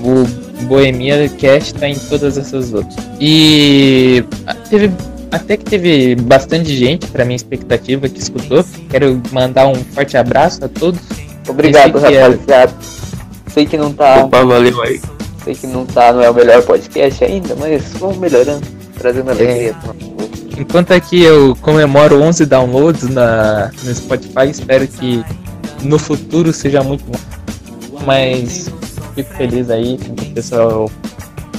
o 0.00 0.24
Bohemia 0.66 1.28
Cast 1.30 1.74
tá 1.74 1.88
em 1.88 1.98
todas 1.98 2.38
essas 2.38 2.72
outras. 2.72 2.94
E 3.20 4.24
teve 4.70 4.92
até 5.32 5.56
que 5.56 5.64
teve 5.64 6.14
bastante 6.14 6.74
gente, 6.76 7.08
para 7.08 7.24
minha 7.24 7.34
expectativa, 7.34 8.08
que 8.08 8.20
escutou. 8.20 8.64
Quero 8.88 9.20
mandar 9.32 9.66
um 9.66 9.74
forte 9.74 10.16
abraço 10.16 10.64
a 10.64 10.68
todos. 10.68 11.00
Obrigado, 11.48 11.98
que 11.98 12.14
é- 12.14 12.22
rapaziada. 12.22 12.72
Sei 13.48 13.66
que 13.66 13.76
não 13.76 13.92
tá. 13.92 14.24
Opa, 14.24 14.44
valeu 14.44 14.80
aí. 14.82 15.00
Sei 15.42 15.56
que 15.56 15.66
não 15.66 15.84
tá, 15.86 16.12
não 16.12 16.22
é 16.22 16.30
o 16.30 16.34
melhor 16.34 16.62
podcast 16.62 17.24
ainda, 17.24 17.56
mas 17.56 17.82
vamos 17.94 18.18
melhorando, 18.18 18.64
trazendo 18.96 19.30
alegria. 19.30 19.74
povo. 19.74 20.30
Enquanto 20.56 20.92
aqui 20.92 21.22
eu 21.22 21.56
comemoro 21.62 22.20
11 22.22 22.46
downloads 22.46 23.08
na, 23.08 23.72
no 23.82 23.94
Spotify, 23.94 24.50
espero 24.50 24.86
que 24.86 25.24
no 25.82 25.98
futuro 25.98 26.52
seja 26.52 26.82
muito 26.82 27.04
bom. 27.04 27.18
Mas 28.06 28.70
fico 29.14 29.34
feliz 29.34 29.70
aí 29.70 29.98
com 29.98 30.12
o 30.12 30.34
pessoal 30.34 30.90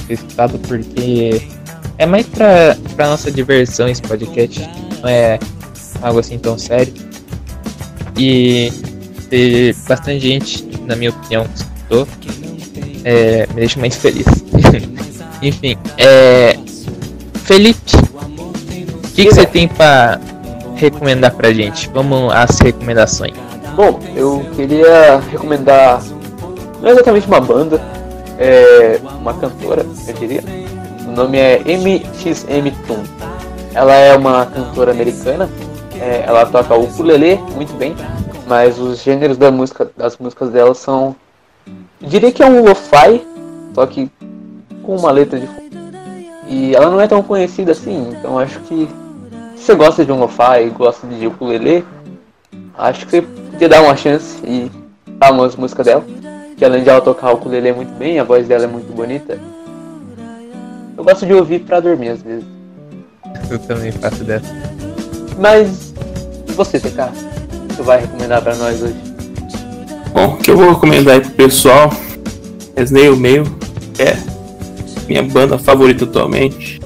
escutado, 0.08 0.58
porque 0.60 1.42
é 1.98 2.06
mais 2.06 2.26
pra, 2.26 2.76
pra 2.96 3.08
nossa 3.08 3.30
diversão 3.30 3.88
esse 3.88 4.02
podcast, 4.02 4.60
não 5.02 5.08
é 5.08 5.38
algo 6.02 6.18
assim 6.18 6.38
tão 6.38 6.58
sério. 6.58 6.92
E 8.16 8.72
ter 9.28 9.74
bastante 9.88 10.20
gente, 10.20 10.66
na 10.86 10.96
minha 10.96 11.10
opinião, 11.10 11.46
que 11.46 11.58
escutou, 11.58 12.08
é, 13.04 13.46
me 13.48 13.54
deixa 13.54 13.78
mais 13.78 13.96
feliz. 13.96 14.26
Enfim, 15.42 15.76
é. 15.96 16.58
Felipe, 17.44 17.80
o 17.96 19.12
que, 19.14 19.24
você 19.24 19.44
tem 19.46 19.66
pra 19.66 20.20
recomendar 20.76 21.32
pra 21.32 21.52
gente? 21.52 21.88
Vamos 21.88 22.32
às 22.32 22.60
recomendações. 22.60 23.34
Bom, 23.74 24.00
eu 24.14 24.44
queria 24.54 25.20
recomendar 25.30 26.00
não 26.80 26.88
é 26.88 26.92
exatamente 26.92 27.26
uma 27.26 27.40
banda, 27.40 27.80
é 28.38 28.98
uma 29.18 29.34
cantora, 29.34 29.84
eu 30.08 30.14
diria. 30.14 30.42
O 31.06 31.10
nome 31.10 31.36
é 31.36 31.58
MXM 31.58 32.70
Toon. 32.86 33.02
Ela 33.74 33.94
é 33.94 34.16
uma 34.16 34.46
cantora 34.46 34.90
americana. 34.90 35.48
é, 36.00 36.24
ela 36.26 36.46
toca 36.46 36.74
o 36.74 36.84
ukulele 36.84 37.36
muito 37.54 37.74
bem, 37.74 37.94
mas 38.46 38.78
os 38.78 39.02
gêneros 39.02 39.36
da 39.36 39.50
música, 39.50 39.90
das 39.94 40.16
músicas 40.16 40.48
dela 40.48 40.74
são, 40.74 41.14
eu 42.00 42.08
diria 42.08 42.32
que 42.32 42.42
é 42.42 42.46
um 42.46 42.64
lo-fi, 42.64 43.26
só 43.74 43.86
que 43.86 44.10
com 44.82 44.96
uma 44.96 45.10
letra 45.10 45.38
de. 45.38 45.46
E 46.48 46.74
ela 46.74 46.90
não 46.90 47.00
é 47.00 47.06
tão 47.06 47.22
conhecida 47.22 47.72
assim, 47.72 48.08
então 48.18 48.38
acho 48.38 48.58
que 48.60 48.88
se 49.54 49.66
você 49.66 49.74
gosta 49.74 50.04
de 50.04 50.10
um 50.10 50.18
lo-fi 50.18 50.66
e 50.66 50.70
gosta 50.70 51.06
de 51.06 51.26
ukulele, 51.26 51.84
acho 52.78 53.04
que 53.04 53.10
você 53.10 53.39
podia 53.60 53.68
dar 53.68 53.82
uma 53.82 53.94
chance 53.94 54.38
e 54.42 54.70
dar 55.18 55.32
umas 55.32 55.54
músicas 55.54 55.84
dela. 55.84 56.02
Que 56.56 56.64
além 56.64 56.82
de 56.82 56.88
ela 56.88 57.00
tocar 57.02 57.30
o 57.30 57.34
ukulele 57.34 57.72
muito 57.72 57.92
bem, 57.98 58.18
a 58.18 58.24
voz 58.24 58.48
dela 58.48 58.64
é 58.64 58.66
muito 58.66 58.90
bonita. 58.90 59.38
Eu 60.96 61.04
gosto 61.04 61.26
de 61.26 61.34
ouvir 61.34 61.60
pra 61.60 61.78
dormir 61.78 62.08
às 62.08 62.22
vezes. 62.22 62.44
Eu 63.50 63.58
também 63.58 63.92
faço 63.92 64.24
dessa. 64.24 64.46
Mas 65.38 65.92
e 66.48 66.52
você, 66.52 66.80
TK? 66.80 67.10
Você 67.68 67.82
vai 67.82 68.00
recomendar 68.00 68.40
pra 68.40 68.56
nós 68.56 68.82
hoje? 68.82 68.96
Bom, 70.14 70.34
o 70.34 70.36
que 70.38 70.50
eu 70.50 70.56
vou 70.56 70.70
recomendar 70.70 71.16
aí 71.16 71.20
pro 71.20 71.30
pessoal 71.32 71.90
é 72.76 72.82
Snail 72.82 73.14
Mail, 73.14 73.44
é 73.98 74.16
minha 75.06 75.22
banda 75.22 75.58
favorita 75.58 76.04
atualmente. 76.06 76.80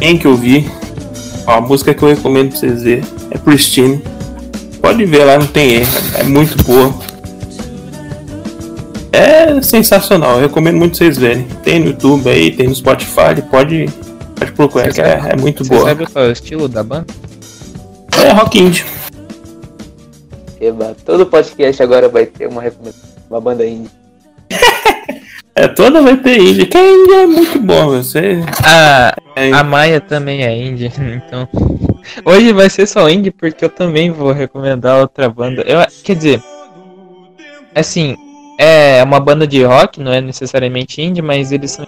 Tem 0.00 0.18
que 0.18 0.26
ouvir. 0.26 0.68
Ó, 1.46 1.52
a 1.52 1.60
música 1.60 1.94
que 1.94 2.02
eu 2.02 2.08
recomendo 2.08 2.50
pra 2.50 2.58
vocês 2.58 2.82
verem 2.82 3.04
é 3.30 3.38
Pristine. 3.38 4.17
Pode 4.88 5.04
ver 5.04 5.22
lá, 5.22 5.38
não 5.38 5.46
tem 5.46 5.74
erro, 5.74 5.90
é 6.18 6.22
muito 6.22 6.64
boa. 6.64 6.94
É 9.12 9.60
sensacional, 9.60 10.36
eu 10.36 10.48
recomendo 10.48 10.78
muito 10.78 10.96
vocês 10.96 11.18
verem. 11.18 11.46
Tem 11.62 11.78
no 11.78 11.88
YouTube 11.88 12.30
aí, 12.30 12.50
tem 12.50 12.68
no 12.68 12.74
Spotify, 12.74 13.42
pode, 13.50 13.86
pode 14.38 14.52
procurar, 14.52 14.90
que 14.90 15.02
é, 15.02 15.20
é 15.32 15.36
muito 15.36 15.62
Você 15.62 15.68
boa. 15.74 15.88
sabe 15.90 16.06
qual 16.06 16.24
é 16.24 16.28
o 16.28 16.32
estilo 16.32 16.68
da 16.68 16.82
banda? 16.82 17.06
É 18.16 18.32
rock 18.32 18.58
indie. 18.58 18.86
Eba, 20.58 20.96
todo 21.04 21.26
podcast 21.26 21.82
agora 21.82 22.08
vai 22.08 22.24
ter 22.24 22.48
uma 22.48 22.62
recomendação, 22.62 23.10
uma 23.28 23.40
banda 23.42 23.66
indie. 23.66 23.90
É, 25.54 25.66
toda 25.66 26.00
vai 26.00 26.16
ter 26.16 26.38
indie, 26.38 26.66
que 26.66 26.78
a 26.78 26.88
indie 26.88 27.14
é 27.14 27.26
muito 27.26 27.58
bom, 27.58 27.88
você. 27.88 28.38
A, 28.64 29.12
É, 29.34 29.50
a 29.50 29.64
Maia 29.64 30.00
também 30.00 30.44
é 30.44 30.56
indie, 30.56 30.86
então. 30.96 31.48
Hoje 32.24 32.52
vai 32.52 32.68
ser 32.70 32.86
só 32.86 33.08
indie 33.08 33.30
porque 33.30 33.64
eu 33.64 33.68
também 33.68 34.10
vou 34.10 34.32
recomendar 34.32 35.00
outra 35.00 35.28
banda. 35.28 35.62
Eu, 35.62 35.78
quer 36.02 36.16
dizer, 36.16 36.42
assim, 37.74 38.16
é 38.58 39.02
uma 39.02 39.20
banda 39.20 39.46
de 39.46 39.62
rock, 39.62 40.00
não 40.00 40.12
é 40.12 40.20
necessariamente 40.20 41.00
indie, 41.00 41.22
mas 41.22 41.52
eles 41.52 41.72
são 41.72 41.86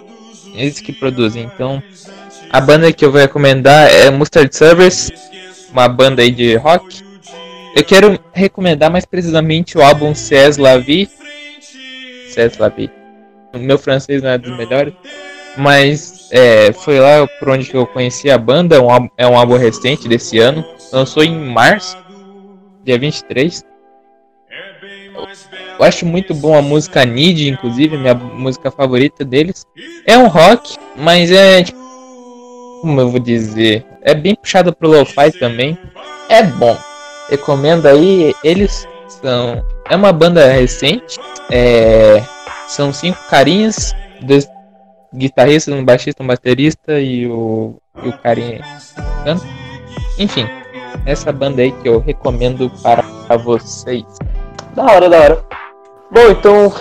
eles 0.53 0.79
que 0.79 0.91
produzem. 0.91 1.43
Então, 1.43 1.81
a 2.49 2.59
banda 2.59 2.91
que 2.91 3.05
eu 3.05 3.11
vou 3.11 3.21
recomendar 3.21 3.89
é 3.89 4.09
Mustard 4.09 4.53
Servers, 4.55 5.09
uma 5.71 5.87
banda 5.87 6.21
aí 6.21 6.31
de 6.31 6.55
rock. 6.55 7.03
Eu 7.75 7.83
quero 7.83 8.19
recomendar 8.33 8.91
mais 8.91 9.05
precisamente 9.05 9.77
o 9.77 9.81
álbum 9.81 10.13
C'est 10.13 10.59
La 10.61 10.77
Vie. 10.77 11.09
C'est 12.29 12.59
La 12.59 12.69
Vie. 12.69 12.91
O 13.53 13.57
meu 13.57 13.77
francês 13.77 14.21
não 14.21 14.29
é 14.29 14.37
dos 14.37 14.55
melhores. 14.57 14.93
Mas 15.57 16.29
é, 16.31 16.71
foi 16.71 16.99
lá 16.99 17.27
por 17.39 17.49
onde 17.49 17.69
que 17.69 17.75
eu 17.75 17.85
conheci 17.85 18.29
a 18.31 18.37
banda. 18.37 18.75
É 18.75 18.79
um, 18.79 18.89
álbum- 18.89 19.09
é 19.17 19.27
um 19.27 19.37
álbum 19.37 19.57
recente 19.57 20.07
desse 20.07 20.39
ano. 20.39 20.63
Lançou 20.91 21.23
em 21.23 21.35
março, 21.37 21.97
dia 22.83 22.97
23. 22.97 23.63
Eu 25.77 25.85
acho 25.85 26.05
muito 26.05 26.33
bom 26.33 26.57
a 26.57 26.61
música 26.61 27.03
Need, 27.05 27.49
inclusive, 27.49 27.97
minha 27.97 28.13
música 28.13 28.71
favorita 28.71 29.25
deles. 29.25 29.65
É 30.05 30.17
um 30.17 30.27
rock, 30.27 30.75
mas 30.95 31.31
é 31.31 31.63
tipo. 31.63 31.79
Como 32.81 32.99
eu 32.99 33.09
vou 33.09 33.19
dizer? 33.19 33.85
É 34.01 34.13
bem 34.15 34.33
puxado 34.35 34.73
pro 34.73 34.89
lo-fi 34.89 35.31
também. 35.39 35.77
É 36.29 36.41
bom. 36.43 36.75
Recomendo 37.29 37.85
aí. 37.87 38.33
Eles 38.43 38.87
são. 39.21 39.63
É 39.89 39.95
uma 39.95 40.11
banda 40.11 40.47
recente. 40.51 41.17
É, 41.51 42.23
são 42.67 42.91
cinco 42.91 43.19
carinhas. 43.29 43.93
Dois 44.21 44.47
guitarristas, 45.13 45.73
um 45.73 45.83
baixista, 45.83 46.23
um 46.23 46.27
baterista 46.27 46.99
e 46.99 47.27
o, 47.27 47.75
e 48.03 48.09
o 48.09 48.17
carinha 48.17 48.61
canta. 49.23 49.45
Enfim, 50.17 50.47
essa 51.05 51.31
banda 51.31 51.61
aí 51.61 51.71
que 51.71 51.87
eu 51.87 51.99
recomendo 51.99 52.71
para 52.81 53.37
vocês. 53.37 54.05
Da 54.75 54.83
hora, 54.83 55.09
da 55.09 55.19
hora. 55.19 55.45
Bom, 56.11 56.29
então, 56.29 56.73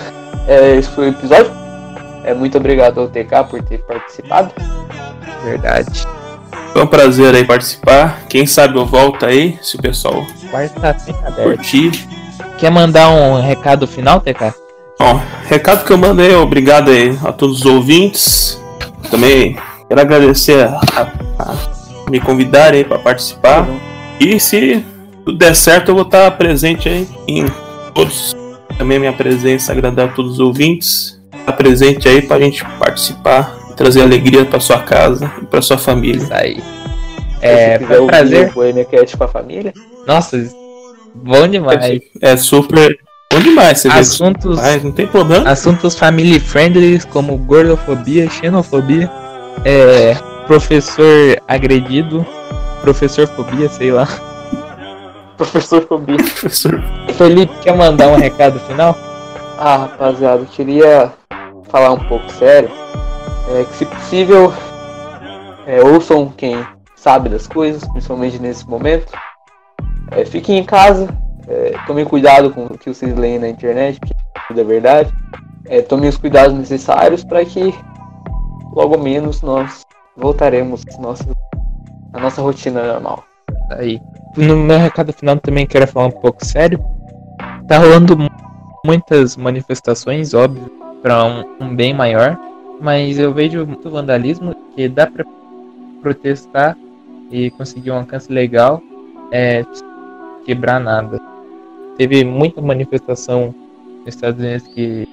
é, 0.46 0.76
esse 0.76 0.88
foi 0.90 1.06
o 1.06 1.10
episódio. 1.10 1.52
É, 2.24 2.34
muito 2.34 2.58
obrigado 2.58 3.00
ao 3.00 3.08
TK 3.08 3.44
por 3.48 3.62
ter 3.62 3.78
participado. 3.84 4.52
Verdade. 5.44 6.06
Foi 6.72 6.82
um 6.82 6.86
prazer 6.86 7.34
aí 7.34 7.44
participar. 7.44 8.22
Quem 8.28 8.46
sabe 8.46 8.76
eu 8.76 8.86
volto 8.86 9.26
aí, 9.26 9.58
se 9.62 9.76
o 9.76 9.82
pessoal 9.82 10.24
Quarta 10.50 10.80
tá 10.80 10.94
curtir. 11.42 12.06
Quer 12.58 12.70
mandar 12.70 13.10
um 13.10 13.40
recado 13.40 13.86
final, 13.86 14.20
TK? 14.20 14.52
Bom, 15.00 15.18
recado 15.46 15.82
que 15.86 15.90
eu 15.90 15.96
mando 15.96 16.20
aí, 16.20 16.34
obrigado 16.34 16.90
aí 16.90 17.18
a 17.24 17.32
todos 17.32 17.60
os 17.60 17.64
ouvintes. 17.64 18.60
Também 19.10 19.56
quero 19.88 19.98
agradecer 19.98 20.62
a, 20.62 20.78
a 21.38 22.10
me 22.10 22.20
convidarem 22.20 22.84
para 22.84 22.98
participar. 22.98 23.66
E 24.20 24.38
se 24.38 24.84
tudo 25.24 25.38
der 25.38 25.56
certo, 25.56 25.88
eu 25.88 25.94
vou 25.94 26.04
estar 26.04 26.30
presente 26.32 26.86
aí 26.86 27.08
em 27.26 27.46
todos. 27.94 28.36
Também 28.76 28.98
minha 28.98 29.14
presença 29.14 29.72
agradar 29.72 30.10
a 30.10 30.12
todos 30.12 30.32
os 30.34 30.38
ouvintes. 30.40 31.18
Estar 31.32 31.54
presente 31.54 32.06
aí 32.06 32.20
para 32.20 32.36
a 32.36 32.40
gente 32.40 32.62
participar 32.78 33.58
trazer 33.74 34.02
alegria 34.02 34.44
para 34.44 34.60
sua 34.60 34.82
casa 34.82 35.32
e 35.40 35.46
para 35.46 35.62
sua 35.62 35.78
família. 35.78 36.22
Isso 36.22 36.34
aí. 36.34 36.62
É, 37.40 37.78
foi 37.78 37.98
um 37.98 38.06
prazer. 38.06 38.50
o 38.50 38.52
Bohemia 38.52 38.84
Cat 38.84 39.16
com 39.16 39.24
a 39.24 39.28
família. 39.28 39.72
Nossa, 40.06 40.36
bom 41.14 41.48
demais. 41.48 42.02
É 42.20 42.36
super 42.36 42.98
bom 43.32 43.40
demais 43.40 43.80
você 43.80 43.88
vê. 43.88 43.98
Assuntos, 43.98 44.56
Mas 44.56 44.82
não 44.82 44.92
tem 44.92 45.06
problema. 45.06 45.48
assuntos 45.50 45.98
family 45.98 46.38
friendly 46.40 47.00
como 47.06 47.36
gordofobia, 47.38 48.28
xenofobia, 48.30 49.10
é, 49.64 50.14
professor 50.46 51.40
agredido, 51.46 52.26
professor 52.82 53.26
fobia, 53.28 53.68
sei 53.68 53.92
lá. 53.92 54.06
Professor 55.36 55.86
Fobia. 55.86 56.18
Professor. 56.18 56.82
Felipe, 57.16 57.50
quer 57.62 57.74
mandar 57.74 58.08
um 58.08 58.16
recado 58.16 58.60
final? 58.60 58.94
Ah, 59.58 59.76
rapaziada, 59.78 60.42
eu 60.42 60.46
queria 60.46 61.10
falar 61.70 61.92
um 61.92 61.98
pouco 61.98 62.30
sério. 62.32 62.70
É 63.48 63.64
que 63.64 63.74
se 63.74 63.86
possível, 63.86 64.52
é, 65.66 65.82
ouçam 65.82 66.30
quem 66.36 66.62
sabe 66.94 67.30
das 67.30 67.46
coisas, 67.46 67.82
principalmente 67.88 68.38
nesse 68.38 68.68
momento. 68.68 69.10
É, 70.10 70.26
fiquem 70.26 70.58
em 70.58 70.64
casa, 70.64 71.08
é, 71.50 71.74
tomem 71.86 72.04
cuidado 72.04 72.50
com 72.50 72.64
o 72.66 72.78
que 72.78 72.92
vocês 72.92 73.14
leem 73.16 73.38
na 73.38 73.48
internet, 73.48 73.98
porque 73.98 74.14
tudo 74.48 74.60
é 74.60 74.64
verdade. 74.64 75.12
É, 75.66 75.82
tomem 75.82 76.08
os 76.08 76.16
cuidados 76.16 76.56
necessários 76.56 77.24
para 77.24 77.44
que 77.44 77.74
logo 78.72 78.96
menos 78.98 79.42
nós 79.42 79.84
voltaremos 80.16 80.84
à 80.96 81.00
nossa, 81.00 81.26
à 82.12 82.20
nossa 82.20 82.40
rotina 82.40 82.92
normal. 82.92 83.24
Aí. 83.72 84.00
No 84.36 84.56
meu 84.56 84.78
recado 84.78 85.12
final 85.12 85.36
também 85.38 85.66
quero 85.66 85.86
falar 85.88 86.06
um 86.06 86.10
pouco 86.12 86.44
sério. 86.44 86.78
Tá 87.66 87.78
rolando 87.78 88.16
mu- 88.16 88.30
muitas 88.84 89.36
manifestações, 89.36 90.34
óbvio, 90.34 90.70
para 91.02 91.24
um, 91.24 91.44
um 91.60 91.74
bem 91.74 91.92
maior, 91.92 92.38
mas 92.80 93.18
eu 93.18 93.32
vejo 93.34 93.66
muito 93.66 93.90
vandalismo 93.90 94.54
que 94.74 94.88
dá 94.88 95.06
para 95.06 95.24
protestar 96.00 96.76
e 97.30 97.50
conseguir 97.50 97.90
um 97.90 97.98
alcance 97.98 98.32
legal, 98.32 98.80
é 99.32 99.64
quebrar 100.44 100.80
nada. 100.80 101.20
Teve 102.00 102.24
muita 102.24 102.62
manifestação 102.62 103.54
nos 103.98 104.14
Estados 104.14 104.42
Unidos 104.42 104.66
que 104.68 105.06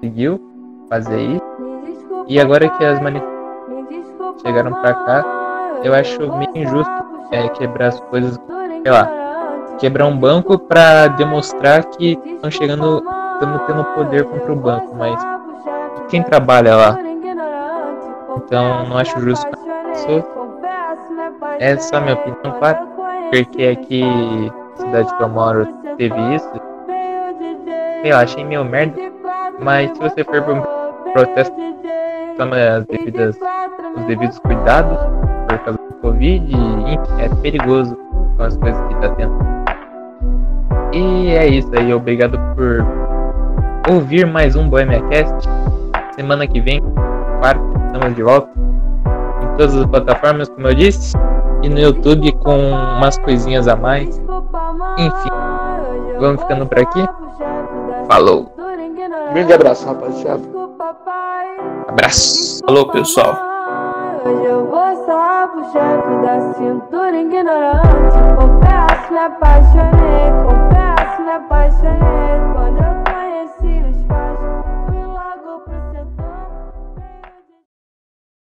conseguiu 0.00 0.40
fazer 0.88 1.20
isso, 1.20 2.24
e 2.26 2.40
agora 2.40 2.68
que 2.70 2.84
as 2.84 3.00
manifestações 3.00 4.42
chegaram 4.42 4.72
pra 4.72 4.94
cá, 4.94 5.24
eu 5.84 5.94
acho 5.94 6.18
meio 6.36 6.50
injusto 6.56 6.90
é, 7.30 7.48
quebrar 7.50 7.86
as 7.86 8.00
coisas, 8.00 8.36
sei 8.82 8.90
lá, 8.90 9.08
quebrar 9.78 10.06
um 10.06 10.18
banco 10.18 10.58
pra 10.58 11.06
demonstrar 11.06 11.84
que 11.84 12.18
estão 12.26 12.50
chegando, 12.50 13.04
estamos 13.34 13.62
tendo 13.68 13.84
poder 13.94 14.24
contra 14.24 14.52
o 14.52 14.56
banco, 14.56 14.92
mas 14.96 15.16
quem 16.08 16.20
trabalha 16.20 16.74
lá? 16.74 16.98
Então 18.38 18.88
não 18.88 18.98
acho 18.98 19.20
justo 19.20 19.46
pessoa. 19.92 20.26
Essa 21.60 21.94
é 21.94 21.98
a 21.98 22.00
minha 22.00 22.14
opinião, 22.14 22.58
claro, 22.58 22.88
porque 23.30 23.66
aqui 23.66 24.02
na 24.02 24.76
cidade 24.76 25.16
que 25.16 25.22
eu 25.22 25.28
moro 25.28 25.83
teve 25.96 26.34
isso. 26.34 26.50
Lá, 28.10 28.20
achei 28.20 28.44
meio 28.44 28.64
merda, 28.64 28.94
mas 29.60 29.90
se 29.92 29.98
você 29.98 30.24
for 30.24 30.42
pra 30.42 30.54
um 30.54 30.62
protesto, 31.12 31.56
toma 32.36 32.56
as 32.56 32.84
devidas, 32.84 33.38
os 33.96 34.04
devidos 34.04 34.38
cuidados 34.40 34.98
por 35.48 35.58
causa 35.58 35.78
do 35.78 35.94
Covid 36.02 36.56
é 37.18 37.28
perigoso 37.40 37.96
com 38.36 38.42
as 38.42 38.56
coisas 38.56 38.80
que 38.88 38.94
tá 38.96 39.08
tendo. 39.10 39.34
E 40.92 41.30
é 41.30 41.46
isso 41.46 41.70
aí, 41.76 41.92
obrigado 41.94 42.38
por 42.54 42.84
ouvir 43.90 44.26
mais 44.26 44.54
um 44.54 44.68
Bohemia 44.68 45.00
Cast. 45.08 45.48
Semana 46.14 46.46
que 46.46 46.60
vem, 46.60 46.80
quarta, 47.40 47.62
estamos 47.86 48.14
de 48.14 48.22
volta 48.22 48.50
em 49.42 49.56
todas 49.56 49.76
as 49.76 49.86
plataformas, 49.86 50.48
como 50.50 50.68
eu 50.68 50.74
disse, 50.74 51.16
e 51.62 51.68
no 51.68 51.78
YouTube 51.78 52.32
com 52.32 52.70
umas 52.70 53.16
coisinhas 53.18 53.66
a 53.66 53.74
mais. 53.74 54.22
Enfim, 54.98 55.28
vamos 56.18 56.42
ficando 56.42 56.66
por 56.66 56.78
aqui. 56.78 57.04
Falou, 58.08 58.52
Grande 59.32 59.52
abraço, 59.52 59.86
rapaziada. 59.86 60.42
abraço. 61.88 62.60
Falou, 62.64 62.88
pessoal. 62.88 63.36
Hoje 64.24 64.44
eu 64.44 64.66
vou 64.66 65.04
só 65.06 65.48
pro 65.48 65.64
chefe 65.64 66.22
da 66.22 66.52
cintura 66.54 67.16
ignorante. 67.20 68.16
Confesso, 68.36 69.12
me 69.12 69.18
apaixonei. 69.18 70.30
Confesso, 70.44 71.22
me 71.22 71.30
apaixonei. 71.32 72.40
Quando 72.54 72.78
eu 72.78 72.94
conheci 73.12 73.90
os 73.90 74.06
pais. 74.06 74.53